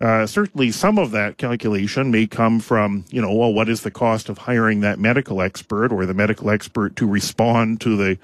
uh, 0.00 0.26
certainly 0.26 0.70
some 0.70 0.98
of 0.98 1.10
that 1.10 1.36
calculation 1.36 2.10
may 2.10 2.26
come 2.26 2.58
from 2.58 3.04
you 3.10 3.20
know 3.20 3.34
well 3.34 3.52
what 3.52 3.68
is 3.68 3.82
the 3.82 3.90
cost 3.90 4.30
of 4.30 4.38
hiring 4.38 4.80
that 4.80 4.98
medical 4.98 5.42
expert 5.42 5.92
or 5.92 6.06
the 6.06 6.14
medical 6.14 6.48
expert 6.48 6.96
to 6.96 7.06
respond 7.06 7.82
to 7.82 7.96
the 7.98 8.18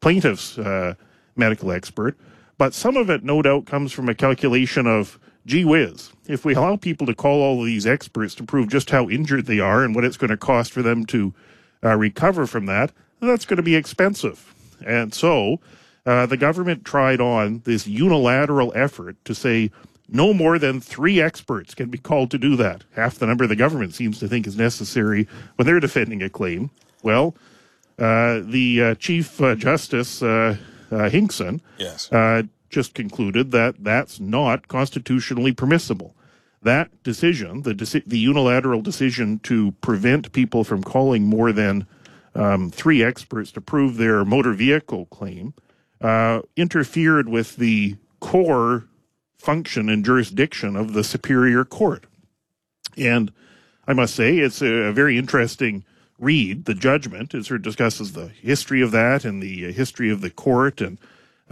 plaintiff's 0.00 0.58
uh, 0.58 0.92
medical 1.36 1.72
expert? 1.72 2.18
But 2.58 2.74
some 2.74 2.98
of 2.98 3.08
it 3.08 3.24
no 3.24 3.40
doubt 3.40 3.64
comes 3.64 3.92
from 3.92 4.10
a 4.10 4.14
calculation 4.14 4.86
of 4.86 5.18
gee 5.46 5.64
whiz, 5.64 6.12
if 6.26 6.44
we 6.44 6.54
allow 6.54 6.76
people 6.76 7.06
to 7.06 7.14
call 7.14 7.42
all 7.42 7.60
of 7.60 7.66
these 7.66 7.86
experts 7.86 8.34
to 8.36 8.44
prove 8.44 8.68
just 8.68 8.90
how 8.90 9.08
injured 9.08 9.46
they 9.46 9.60
are 9.60 9.84
and 9.84 9.94
what 9.94 10.04
it's 10.04 10.16
going 10.16 10.30
to 10.30 10.36
cost 10.36 10.72
for 10.72 10.82
them 10.82 11.04
to 11.06 11.34
uh, 11.84 11.96
recover 11.96 12.46
from 12.46 12.66
that, 12.66 12.92
that's 13.20 13.44
going 13.44 13.56
to 13.56 13.62
be 13.62 13.76
expensive. 13.76 14.54
And 14.84 15.14
so 15.14 15.60
uh, 16.06 16.26
the 16.26 16.36
government 16.36 16.84
tried 16.84 17.20
on 17.20 17.62
this 17.64 17.86
unilateral 17.86 18.72
effort 18.74 19.16
to 19.24 19.34
say 19.34 19.70
no 20.08 20.34
more 20.34 20.58
than 20.58 20.80
three 20.80 21.20
experts 21.20 21.74
can 21.74 21.88
be 21.88 21.98
called 21.98 22.30
to 22.32 22.38
do 22.38 22.56
that. 22.56 22.84
Half 22.94 23.18
the 23.18 23.26
number 23.26 23.46
the 23.46 23.56
government 23.56 23.94
seems 23.94 24.18
to 24.20 24.28
think 24.28 24.46
is 24.46 24.56
necessary 24.56 25.26
when 25.56 25.66
they're 25.66 25.80
defending 25.80 26.22
a 26.22 26.28
claim. 26.28 26.70
Well, 27.02 27.34
uh, 27.98 28.40
the 28.44 28.82
uh, 28.82 28.94
Chief 28.96 29.40
uh, 29.40 29.54
Justice 29.54 30.22
uh, 30.22 30.56
Hinkson 30.90 31.62
yes 31.78 32.08
just 32.72 32.94
concluded 32.94 33.52
that 33.52 33.84
that's 33.84 34.18
not 34.18 34.66
constitutionally 34.66 35.52
permissible. 35.52 36.16
That 36.62 36.90
decision, 37.02 37.62
the, 37.62 37.74
deci- 37.74 38.04
the 38.06 38.18
unilateral 38.18 38.82
decision 38.82 39.38
to 39.40 39.72
prevent 39.80 40.32
people 40.32 40.64
from 40.64 40.82
calling 40.82 41.24
more 41.24 41.52
than 41.52 41.86
um, 42.34 42.70
three 42.70 43.02
experts 43.02 43.52
to 43.52 43.60
prove 43.60 43.96
their 43.96 44.24
motor 44.24 44.54
vehicle 44.54 45.06
claim, 45.06 45.54
uh, 46.00 46.40
interfered 46.56 47.28
with 47.28 47.56
the 47.56 47.96
core 48.20 48.86
function 49.36 49.88
and 49.88 50.04
jurisdiction 50.04 50.76
of 50.76 50.94
the 50.94 51.04
Superior 51.04 51.64
Court. 51.64 52.06
And 52.96 53.32
I 53.86 53.92
must 53.92 54.14
say, 54.14 54.38
it's 54.38 54.62
a, 54.62 54.66
a 54.66 54.92
very 54.92 55.18
interesting 55.18 55.84
read. 56.18 56.64
The 56.64 56.74
judgment 56.74 57.34
it 57.34 57.44
sort 57.44 57.60
of 57.60 57.64
discusses 57.64 58.12
the 58.12 58.28
history 58.28 58.80
of 58.80 58.92
that 58.92 59.24
and 59.24 59.42
the 59.42 59.72
history 59.72 60.10
of 60.10 60.20
the 60.20 60.30
court 60.30 60.80
and 60.80 60.98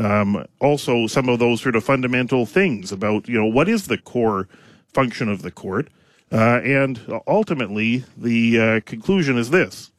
um, 0.01 0.47
also, 0.61 1.07
some 1.07 1.29
of 1.29 1.39
those 1.39 1.61
sort 1.61 1.77
of 1.77 1.85
fundamental 1.85 2.47
things 2.47 2.91
about, 2.91 3.29
you 3.29 3.39
know, 3.39 3.47
what 3.47 3.69
is 3.69 3.87
the 3.87 3.99
core 3.99 4.49
function 4.95 5.29
of 5.29 5.43
the 5.43 5.51
court? 5.51 5.89
Uh, 6.33 6.61
and 6.65 7.01
ultimately, 7.27 8.05
the 8.17 8.59
uh, 8.59 8.81
conclusion 8.87 9.37
is 9.37 9.51
this. 9.51 9.91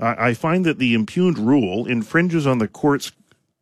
I 0.00 0.34
find 0.34 0.66
that 0.66 0.78
the 0.78 0.92
impugned 0.92 1.38
rule 1.38 1.86
infringes 1.86 2.46
on 2.46 2.58
the 2.58 2.66
court's 2.68 3.12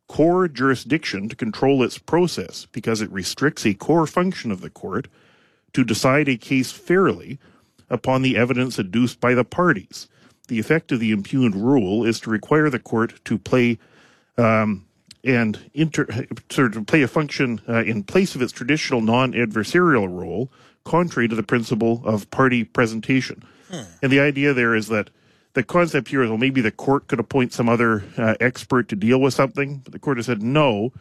core 0.07 0.47
jurisdiction 0.47 1.29
to 1.29 1.35
control 1.35 1.83
its 1.83 1.97
process 1.97 2.65
because 2.71 3.01
it 3.01 3.11
restricts 3.11 3.65
a 3.65 3.73
core 3.73 4.07
function 4.07 4.51
of 4.51 4.61
the 4.61 4.69
court 4.69 5.07
to 5.73 5.83
decide 5.83 6.27
a 6.27 6.37
case 6.37 6.71
fairly 6.71 7.39
upon 7.89 8.23
the 8.23 8.35
evidence 8.35 8.79
adduced 8.79 9.19
by 9.19 9.33
the 9.33 9.43
parties. 9.43 10.07
The 10.47 10.59
effect 10.59 10.91
of 10.91 10.99
the 10.99 11.11
impugned 11.11 11.55
rule 11.55 12.03
is 12.03 12.19
to 12.21 12.29
require 12.29 12.69
the 12.69 12.79
court 12.79 13.23
to 13.25 13.37
play 13.37 13.77
um, 14.37 14.85
and 15.23 15.69
inter, 15.73 16.07
sort 16.49 16.75
of 16.75 16.85
play 16.85 17.01
a 17.01 17.07
function 17.07 17.61
uh, 17.67 17.83
in 17.83 18.03
place 18.03 18.35
of 18.35 18.41
its 18.41 18.51
traditional 18.51 19.01
non-adversarial 19.01 20.09
role, 20.09 20.51
contrary 20.83 21.27
to 21.27 21.35
the 21.35 21.43
principle 21.43 22.01
of 22.03 22.29
party 22.29 22.63
presentation. 22.63 23.43
Hmm. 23.69 23.83
And 24.01 24.11
the 24.11 24.19
idea 24.19 24.53
there 24.53 24.75
is 24.75 24.87
that 24.89 25.09
the 25.53 25.63
concept 25.63 26.09
here 26.09 26.23
is, 26.23 26.29
well, 26.29 26.37
maybe 26.37 26.61
the 26.61 26.71
court 26.71 27.07
could 27.07 27.19
appoint 27.19 27.53
some 27.53 27.69
other 27.69 28.03
uh, 28.17 28.35
expert 28.39 28.89
to 28.89 28.95
deal 28.95 29.21
with 29.21 29.33
something, 29.33 29.77
but 29.77 29.93
the 29.93 29.99
court 29.99 30.17
has 30.17 30.25
said 30.25 30.41
no. 30.41 30.91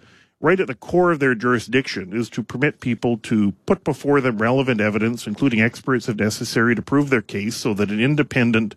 Right 0.40 0.58
at 0.58 0.66
the 0.66 0.74
core 0.74 1.12
of 1.12 1.20
their 1.20 1.36
jurisdiction 1.36 2.12
is 2.12 2.28
to 2.30 2.42
permit 2.42 2.80
people 2.80 3.16
to 3.18 3.52
put 3.64 3.84
before 3.84 4.20
them 4.20 4.38
relevant 4.38 4.80
evidence, 4.80 5.26
including 5.26 5.60
experts 5.60 6.08
if 6.08 6.16
necessary, 6.16 6.74
to 6.74 6.82
prove 6.82 7.10
their 7.10 7.22
case 7.22 7.56
so 7.56 7.74
that 7.74 7.90
an 7.90 8.00
independent 8.00 8.74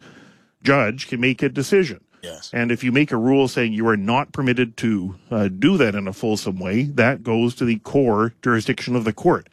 judge 0.63 1.07
can 1.07 1.19
make 1.19 1.41
a 1.41 1.49
decision. 1.49 2.01
Yes. 2.25 2.49
And 2.51 2.71
if 2.71 2.83
you 2.83 2.91
make 2.91 3.11
a 3.11 3.17
rule 3.17 3.47
saying 3.47 3.73
you 3.73 3.87
are 3.87 3.97
not 3.97 4.31
permitted 4.31 4.75
to 4.77 5.15
uh, 5.29 5.47
do 5.47 5.77
that 5.77 5.95
in 5.95 6.07
a 6.07 6.13
fulsome 6.13 6.59
way, 6.59 6.83
that 6.83 7.23
goes 7.23 7.53
to 7.55 7.65
the 7.65 7.77
core 7.79 8.33
jurisdiction 8.41 8.95
of 8.95 9.03
the 9.03 9.13
court. 9.13 9.47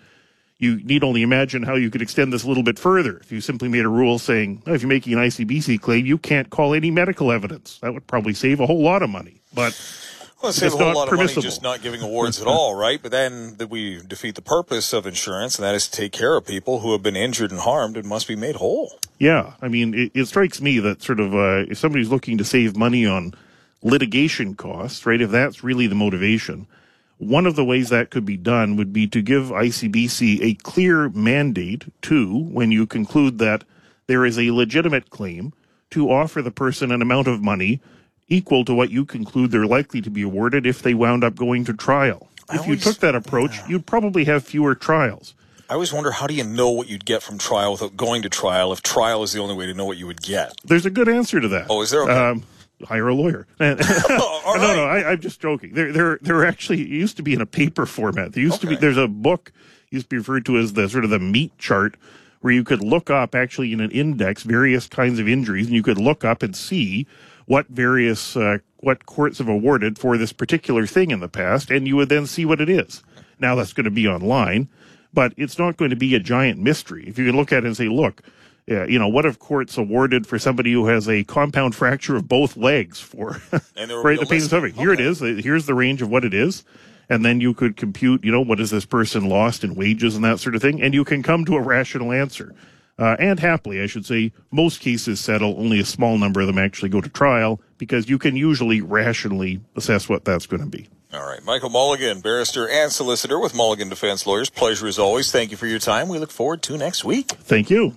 You 0.58 0.76
need 0.84 1.02
only 1.02 1.22
imagine 1.22 1.64
how 1.64 1.74
you 1.74 1.90
could 1.90 2.02
extend 2.02 2.32
this 2.32 2.44
a 2.44 2.48
little 2.48 2.62
bit 2.62 2.78
further. 2.78 3.18
If 3.18 3.32
you 3.32 3.40
simply 3.40 3.68
made 3.68 3.84
a 3.84 3.88
rule 3.88 4.18
saying, 4.18 4.62
oh, 4.66 4.74
if 4.74 4.82
you're 4.82 4.88
making 4.88 5.12
an 5.12 5.18
ICBC 5.18 5.80
claim, 5.80 6.06
you 6.06 6.16
can't 6.16 6.50
call 6.50 6.72
any 6.72 6.90
medical 6.90 7.32
evidence. 7.32 7.78
That 7.80 7.92
would 7.92 8.06
probably 8.06 8.32
save 8.32 8.60
a 8.60 8.66
whole 8.66 8.80
lot 8.80 9.02
of 9.02 9.10
money. 9.10 9.42
But 9.52 9.74
well, 10.42 10.52
save 10.52 10.74
a 10.74 10.76
whole 10.76 10.94
lot 10.94 11.12
of 11.12 11.16
money 11.16 11.32
just 11.34 11.62
not 11.62 11.82
giving 11.82 12.00
awards 12.02 12.40
at 12.40 12.46
all, 12.48 12.74
right? 12.74 13.00
But 13.00 13.12
then 13.12 13.56
that 13.56 13.70
we 13.70 14.00
defeat 14.02 14.34
the 14.34 14.42
purpose 14.42 14.92
of 14.92 15.06
insurance, 15.06 15.56
and 15.56 15.64
that 15.64 15.74
is 15.74 15.88
to 15.88 15.96
take 15.96 16.12
care 16.12 16.36
of 16.36 16.46
people 16.46 16.80
who 16.80 16.92
have 16.92 17.02
been 17.02 17.16
injured 17.16 17.50
and 17.50 17.60
harmed 17.60 17.96
and 17.96 18.06
must 18.06 18.28
be 18.28 18.36
made 18.36 18.56
whole. 18.56 18.98
Yeah, 19.18 19.54
I 19.62 19.68
mean, 19.68 19.94
it, 19.94 20.12
it 20.14 20.26
strikes 20.26 20.60
me 20.60 20.78
that 20.80 21.02
sort 21.02 21.20
of 21.20 21.34
uh, 21.34 21.64
if 21.70 21.78
somebody's 21.78 22.10
looking 22.10 22.38
to 22.38 22.44
save 22.44 22.76
money 22.76 23.06
on 23.06 23.34
litigation 23.82 24.54
costs, 24.54 25.06
right? 25.06 25.20
If 25.20 25.30
that's 25.30 25.62
really 25.62 25.86
the 25.86 25.94
motivation, 25.94 26.66
one 27.18 27.46
of 27.46 27.54
the 27.54 27.64
ways 27.64 27.88
that 27.90 28.10
could 28.10 28.24
be 28.24 28.36
done 28.36 28.76
would 28.76 28.92
be 28.92 29.06
to 29.06 29.22
give 29.22 29.44
ICBC 29.44 30.42
a 30.42 30.54
clear 30.54 31.08
mandate 31.10 31.84
to, 32.02 32.36
when 32.36 32.72
you 32.72 32.86
conclude 32.86 33.38
that 33.38 33.64
there 34.08 34.24
is 34.26 34.38
a 34.38 34.50
legitimate 34.50 35.10
claim, 35.10 35.52
to 35.90 36.10
offer 36.10 36.42
the 36.42 36.50
person 36.50 36.90
an 36.90 37.02
amount 37.02 37.28
of 37.28 37.42
money 37.42 37.80
equal 38.32 38.64
to 38.64 38.74
what 38.74 38.90
you 38.90 39.04
conclude 39.04 39.50
they're 39.50 39.66
likely 39.66 40.00
to 40.00 40.10
be 40.10 40.22
awarded 40.22 40.66
if 40.66 40.82
they 40.82 40.94
wound 40.94 41.22
up 41.22 41.36
going 41.36 41.64
to 41.66 41.72
trial. 41.72 42.28
If 42.50 42.66
you 42.66 42.76
took 42.76 42.98
that 42.98 43.14
approach, 43.14 43.58
you'd 43.68 43.86
probably 43.86 44.24
have 44.24 44.44
fewer 44.44 44.74
trials. 44.74 45.34
I 45.70 45.74
always 45.74 45.92
wonder 45.92 46.10
how 46.10 46.26
do 46.26 46.34
you 46.34 46.44
know 46.44 46.70
what 46.70 46.88
you'd 46.88 47.04
get 47.04 47.22
from 47.22 47.38
trial 47.38 47.72
without 47.72 47.96
going 47.96 48.22
to 48.22 48.28
trial 48.28 48.72
if 48.72 48.82
trial 48.82 49.22
is 49.22 49.32
the 49.32 49.40
only 49.40 49.54
way 49.54 49.66
to 49.66 49.74
know 49.74 49.86
what 49.86 49.96
you 49.96 50.06
would 50.06 50.20
get? 50.20 50.54
There's 50.64 50.84
a 50.84 50.90
good 50.90 51.08
answer 51.08 51.40
to 51.40 51.48
that. 51.48 51.66
Oh, 51.70 51.80
is 51.80 51.90
there? 51.90 52.02
Okay. 52.02 52.12
Um, 52.12 52.44
hire 52.84 53.08
a 53.08 53.14
lawyer. 53.14 53.46
no, 53.60 53.76
no, 53.78 54.84
I, 54.84 55.12
I'm 55.12 55.20
just 55.20 55.40
joking. 55.40 55.72
There, 55.72 55.92
there, 55.92 56.18
there 56.20 56.44
actually 56.44 56.86
used 56.86 57.16
to 57.16 57.22
be 57.22 57.32
in 57.32 57.40
a 57.40 57.46
paper 57.46 57.86
format. 57.86 58.32
There 58.32 58.42
used 58.42 58.60
to 58.60 58.66
be. 58.66 58.76
There's 58.76 58.98
a 58.98 59.08
book 59.08 59.52
used 59.90 60.06
to 60.06 60.08
be 60.10 60.18
referred 60.18 60.44
to 60.46 60.58
as 60.58 60.74
the 60.74 60.88
sort 60.88 61.04
of 61.04 61.10
the 61.10 61.18
meat 61.18 61.56
chart, 61.58 61.96
where 62.40 62.52
you 62.52 62.64
could 62.64 62.82
look 62.82 63.08
up 63.08 63.34
actually 63.34 63.72
in 63.72 63.80
an 63.80 63.90
index 63.92 64.42
various 64.42 64.86
kinds 64.88 65.18
of 65.18 65.28
injuries, 65.28 65.66
and 65.66 65.74
you 65.74 65.82
could 65.82 65.98
look 65.98 66.24
up 66.24 66.42
and 66.42 66.54
see 66.54 67.06
what 67.46 67.68
various 67.68 68.36
uh, 68.36 68.58
what 68.78 69.06
courts 69.06 69.38
have 69.38 69.48
awarded 69.48 69.98
for 69.98 70.18
this 70.18 70.32
particular 70.32 70.86
thing 70.86 71.10
in 71.10 71.20
the 71.20 71.28
past, 71.28 71.70
and 71.70 71.86
you 71.86 71.96
would 71.96 72.08
then 72.08 72.26
see 72.26 72.44
what 72.44 72.60
it 72.60 72.68
is. 72.68 73.02
Now 73.38 73.54
that's 73.54 73.72
going 73.72 73.84
to 73.84 73.90
be 73.90 74.08
online, 74.08 74.68
but 75.12 75.32
it's 75.36 75.58
not 75.58 75.76
going 75.76 75.90
to 75.90 75.96
be 75.96 76.14
a 76.14 76.20
giant 76.20 76.60
mystery. 76.60 77.04
If 77.06 77.18
you 77.18 77.26
can 77.26 77.36
look 77.36 77.52
at 77.52 77.64
it 77.64 77.66
and 77.66 77.76
say, 77.76 77.88
look, 77.88 78.22
yeah, 78.66 78.84
you 78.84 78.98
know, 78.98 79.08
what 79.08 79.24
have 79.24 79.38
courts 79.38 79.76
awarded 79.76 80.26
for 80.26 80.38
somebody 80.38 80.72
who 80.72 80.86
has 80.86 81.08
a 81.08 81.24
compound 81.24 81.74
fracture 81.74 82.16
of 82.16 82.28
both 82.28 82.56
legs 82.56 83.00
for 83.00 83.40
right 83.52 84.20
the 84.20 84.26
pain 84.26 84.40
and 84.40 84.50
suffering? 84.50 84.74
Here 84.74 84.92
it 84.92 85.00
is. 85.00 85.20
Here's 85.20 85.66
the 85.66 85.74
range 85.74 86.00
of 86.00 86.10
what 86.10 86.24
it 86.24 86.32
is. 86.32 86.64
And 87.08 87.24
then 87.24 87.40
you 87.40 87.52
could 87.52 87.76
compute, 87.76 88.24
you 88.24 88.30
know, 88.30 88.40
what 88.40 88.60
has 88.60 88.70
this 88.70 88.86
person 88.86 89.28
lost 89.28 89.64
in 89.64 89.74
wages 89.74 90.14
and 90.14 90.24
that 90.24 90.38
sort 90.38 90.54
of 90.54 90.62
thing, 90.62 90.80
and 90.80 90.94
you 90.94 91.04
can 91.04 91.22
come 91.22 91.44
to 91.44 91.56
a 91.56 91.60
rational 91.60 92.12
answer. 92.12 92.54
Uh, 93.02 93.16
and 93.18 93.40
happily, 93.40 93.82
I 93.82 93.86
should 93.86 94.06
say, 94.06 94.30
most 94.52 94.78
cases 94.78 95.18
settle. 95.18 95.58
Only 95.58 95.80
a 95.80 95.84
small 95.84 96.18
number 96.18 96.40
of 96.40 96.46
them 96.46 96.56
actually 96.56 96.88
go 96.88 97.00
to 97.00 97.08
trial 97.08 97.60
because 97.76 98.08
you 98.08 98.16
can 98.16 98.36
usually 98.36 98.80
rationally 98.80 99.60
assess 99.74 100.08
what 100.08 100.24
that's 100.24 100.46
going 100.46 100.62
to 100.62 100.68
be. 100.68 100.88
All 101.12 101.26
right. 101.26 101.42
Michael 101.44 101.68
Mulligan, 101.68 102.20
barrister 102.20 102.68
and 102.68 102.92
solicitor 102.92 103.40
with 103.40 103.56
Mulligan 103.56 103.88
Defense 103.88 104.24
Lawyers. 104.24 104.50
Pleasure 104.50 104.86
as 104.86 105.00
always. 105.00 105.32
Thank 105.32 105.50
you 105.50 105.56
for 105.56 105.66
your 105.66 105.80
time. 105.80 106.08
We 106.08 106.20
look 106.20 106.30
forward 106.30 106.62
to 106.62 106.78
next 106.78 107.04
week. 107.04 107.32
Thank 107.32 107.70
you. 107.70 107.90